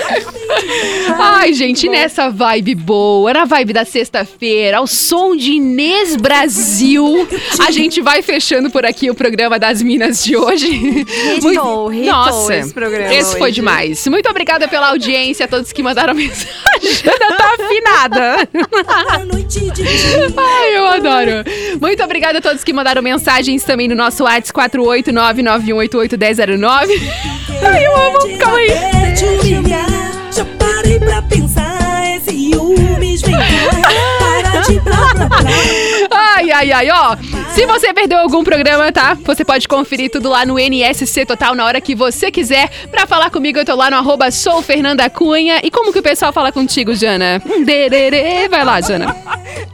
Ai, 1.20 1.54
gente, 1.54 1.88
nessa 1.88 2.32
vibe 2.32 2.74
boa, 2.74 3.32
na 3.32 3.46
vibe 3.46 3.74
da 3.74 3.86
sexta-feira, 3.86 4.78
ao 4.78 4.88
som 4.88 5.36
de 5.36 5.52
Inês 5.52 6.16
Brasil, 6.16 7.28
a 7.60 7.70
gente 7.70 8.02
vai 8.02 8.24
fechando 8.24 8.72
por 8.72 8.88
aqui 8.88 9.12
o 9.12 9.14
programa 9.14 9.60
das 9.60 9.84
Minas 9.84 10.24
de 10.24 10.36
hoje. 10.36 11.06
Hitou 11.38 11.92
Nossa, 11.92 12.56
esse 12.56 12.74
programa 12.74 13.14
esse 13.14 13.38
foi 13.38 13.52
demais. 13.52 14.08
Muito 14.08 14.28
obrigada 14.28 14.68
pela 14.68 14.90
audiência, 14.90 15.46
a 15.46 15.48
todos 15.48 15.72
que 15.72 15.84
mandaram 15.84 16.14
mensagem. 16.16 16.56
Ainda 16.84 17.38
tá 17.38 17.54
afinada. 17.54 18.50
Ai, 20.38 20.78
eu 20.78 20.88
adoro. 20.88 21.44
Muito 21.82 22.04
obrigada 22.04 22.38
a 22.40 22.42
todos 22.42 22.64
que 22.64 22.72
mandaram 22.74 23.02
mensagens 23.02 23.64
também 23.64 23.88
no 23.88 23.96
nosso 23.96 24.24
WhatsApp 24.24 24.72
48991881009. 24.72 26.88
Ai, 27.64 27.86
eu 27.86 27.96
amo. 27.96 28.38
Calma 28.40 28.58
aí. 28.58 28.70
Já 30.32 30.46
parei 30.58 31.00
pra 31.00 31.22
pensar, 31.24 32.20
ciúmes, 32.28 33.22
vem 33.22 33.36
cá. 33.36 33.46
Para 34.20 34.62
de 34.62 34.80
blá 34.80 35.14
blá 35.14 35.28
blá. 36.10 36.25
Ai, 36.46 36.52
ai, 36.52 36.72
ai, 36.72 36.90
ó. 36.92 37.18
Se 37.56 37.66
você 37.66 37.92
perdeu 37.92 38.20
algum 38.20 38.44
programa, 38.44 38.92
tá? 38.92 39.18
Você 39.24 39.44
pode 39.44 39.68
conferir 39.68 40.12
tudo 40.12 40.30
lá 40.30 40.46
no 40.46 40.60
NSC 40.60 41.26
Total 41.26 41.56
na 41.56 41.66
hora 41.66 41.82
que 41.82 41.96
você 41.96 42.30
quiser. 42.30 42.70
Pra 42.92 43.08
falar 43.08 43.32
comigo, 43.32 43.58
eu 43.58 43.66
tô 43.66 43.76
lá 43.76 43.90
no 43.90 43.98
arroba 43.98 44.30
sou 44.30 44.62
Fernanda 44.62 45.10
Cunha. 45.10 45.60
E 45.64 45.72
como 45.72 45.92
que 45.92 45.98
o 45.98 46.04
pessoal 46.04 46.32
fala 46.32 46.52
contigo, 46.52 46.94
Jana? 46.94 47.42
Dererê. 47.66 48.48
Vai 48.48 48.64
lá, 48.64 48.80
Jana. 48.80 49.16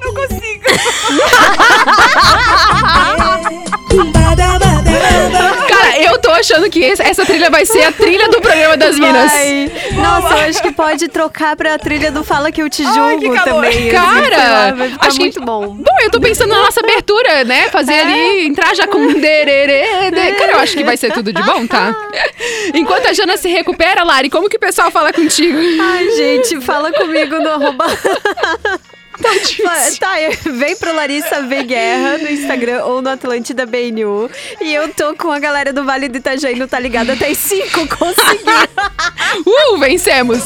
Não 0.01 0.13
consigo. 0.13 0.61
Cara, 5.67 5.99
eu 5.99 6.10
achando 6.41 6.69
que 6.69 6.79
esse- 6.83 7.01
essa 7.01 7.25
trilha 7.25 7.49
vai 7.49 7.65
ser 7.65 7.83
a 7.83 7.91
trilha 7.91 8.27
do 8.29 8.41
programa 8.41 8.75
das 8.75 8.99
Minas. 8.99 9.31
Vai. 9.31 9.71
Nossa, 9.93 10.27
eu 10.39 10.49
acho 10.49 10.61
que 10.61 10.71
pode 10.73 11.07
trocar 11.07 11.55
pra 11.55 11.77
trilha 11.79 12.11
do 12.11 12.23
Fala 12.23 12.51
Que 12.51 12.61
Eu 12.61 12.69
Te 12.69 12.83
Julgo 12.83 13.33
também. 13.43 13.69
assim, 13.69 13.81
sei 13.89 13.93
lá, 13.93 14.31
Cara, 14.31 14.75
ficar 14.89 15.07
acho 15.07 15.19
muito 15.19 15.39
que, 15.39 15.45
bom. 15.45 15.67
Bom, 15.75 15.95
eu 16.03 16.11
tô 16.11 16.19
pensando 16.19 16.49
na 16.49 16.63
nossa 16.63 16.79
abertura, 16.81 17.43
né? 17.45 17.69
Fazer 17.69 17.93
ali, 17.93 18.45
entrar 18.47 18.75
já 18.75 18.85
com 18.87 18.97
um 18.97 19.13
dererê. 19.13 20.11
de- 20.11 20.31
Cara, 20.33 20.51
eu 20.53 20.59
acho 20.59 20.75
que 20.75 20.83
vai 20.83 20.97
ser 20.97 21.11
tudo 21.13 21.31
de 21.31 21.41
bom, 21.43 21.65
tá? 21.67 21.95
Enquanto 22.73 23.07
a 23.07 23.13
Jana 23.13 23.37
se 23.37 23.47
recupera, 23.49 24.03
Lari, 24.03 24.29
como 24.29 24.49
que 24.49 24.57
o 24.57 24.59
pessoal 24.59 24.91
fala 24.91 25.13
contigo? 25.13 25.57
Ai, 25.81 26.09
gente, 26.15 26.59
fala 26.61 26.91
comigo 26.91 27.35
no 27.39 27.49
arroba. 27.49 27.85
Tá 29.21 29.33
difícil. 29.33 29.99
Tá, 29.99 30.15
vem 30.51 30.75
pro 30.75 30.95
Larissa 30.95 31.41
V 31.41 31.63
Guerra 31.63 32.17
no 32.17 32.29
Instagram 32.29 32.83
ou 32.85 33.01
no 33.01 33.09
Atlântida 33.09 33.65
BNU. 33.65 34.29
E 34.59 34.73
eu 34.73 34.89
tô 34.93 35.15
com 35.15 35.31
a 35.31 35.39
galera 35.39 35.71
do 35.71 35.83
Vale 35.83 36.07
do 36.07 36.17
Itajaí 36.17 36.55
no 36.55 36.67
Tá 36.67 36.79
Ligado 36.79 37.11
até 37.11 37.29
as 37.29 37.37
5. 37.37 37.87
Consegui. 37.87 38.45
Uh, 39.45 39.77
vencemos! 39.77 40.39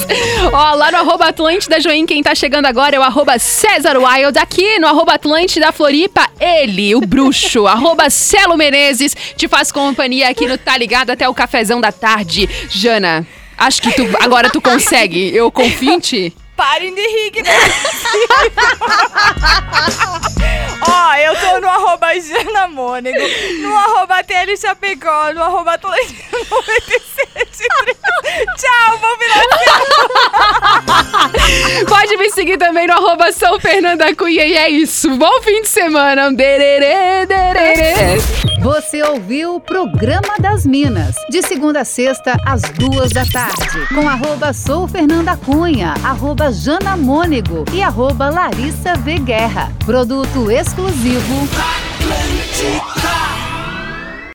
Ó, 0.53 0.76
lá 0.76 0.91
no 0.91 0.97
arroba 0.97 1.28
Atlântida 1.28 1.82
Join, 1.82 2.05
quem 2.05 2.21
tá 2.21 2.36
chegando 2.36 2.67
agora 2.67 2.95
é 2.95 2.99
o 2.99 3.03
arroba 3.03 3.39
César 3.39 3.97
Wild. 3.97 4.38
Aqui 4.38 4.78
no 4.78 4.86
arroba 4.88 5.13
Atlântida 5.15 5.71
Floripa, 5.71 6.30
ele, 6.39 6.93
o 6.93 7.01
bruxo, 7.01 7.65
arroba 7.67 8.11
Celo 8.11 8.55
Menezes, 8.55 9.15
te 9.36 9.47
faz 9.47 9.71
companhia 9.71 10.30
aqui 10.30 10.47
no 10.47 10.57
Tá 10.57 10.78
Ligado 10.78 11.09
até 11.09 11.28
o 11.28 11.34
cafezão 11.34 11.82
da 11.82 11.91
tarde. 11.91 12.47
Jana, 12.69 13.26
acho 13.57 13.82
que 13.82 13.91
tu, 13.91 14.03
agora 14.19 14.51
tu 14.51 14.61
consegue. 14.61 15.36
Eu 15.36 15.51
confio 15.51 15.93
em 15.93 15.99
ti. 15.99 16.34
Parem 16.56 16.95
de 16.95 17.01
rir, 17.01 17.32
que 17.32 17.41
nem- 17.41 17.53
Ó, 20.88 21.16
eu 21.16 21.36
tô 21.36 21.60
no 21.62 21.68
arroba 21.68 22.20
Jana 22.20 22.68
Mônego, 22.68 23.20
no 23.62 23.76
arroba 23.76 24.24
TL 24.24 24.56
Chapecó, 24.58 25.34
no 25.34 25.44
arroba 25.44 25.74
Atlântico 25.74 26.38
97. 26.50 27.68
Tchau, 28.58 28.98
bom 29.00 29.16
final 29.18 29.44
de 31.80 31.86
Pode 31.86 32.18
me 32.18 32.30
seguir 32.32 32.58
também 32.58 32.88
no 32.88 32.94
arroba 32.94 33.32
São 33.32 33.60
Fernanda 33.60 34.14
Cunha. 34.16 34.46
E 34.46 34.56
é 34.56 34.70
isso. 34.70 35.10
Bom 35.18 35.42
fim 35.42 35.62
de 35.62 35.68
semana. 35.68 36.32
Dererê, 36.32 37.26
dererê. 37.26 38.20
Você 38.62 39.04
ouviu 39.04 39.56
o 39.56 39.60
Programa 39.60 40.36
das 40.40 40.66
Minas, 40.66 41.16
de 41.30 41.42
segunda 41.44 41.82
a 41.82 41.86
sexta, 41.86 42.36
às 42.46 42.64
duas 42.64 43.12
da 43.12 43.24
tarde, 43.26 43.88
com 43.94 44.10
arroba 44.10 44.54
Sou 44.54 44.88
Fernanda 44.88 45.38
Cunha, 45.38 45.94
arroba 46.04 46.52
Jana 46.52 46.98
Mônego 46.98 47.64
e 47.72 47.84
arroba 47.84 48.30
Larissa 48.30 48.96
V 48.96 49.20
Guerra. 49.20 49.72
Produto 49.86 50.50
exclusivo. 50.50 50.74
Atlântica. 50.78 53.05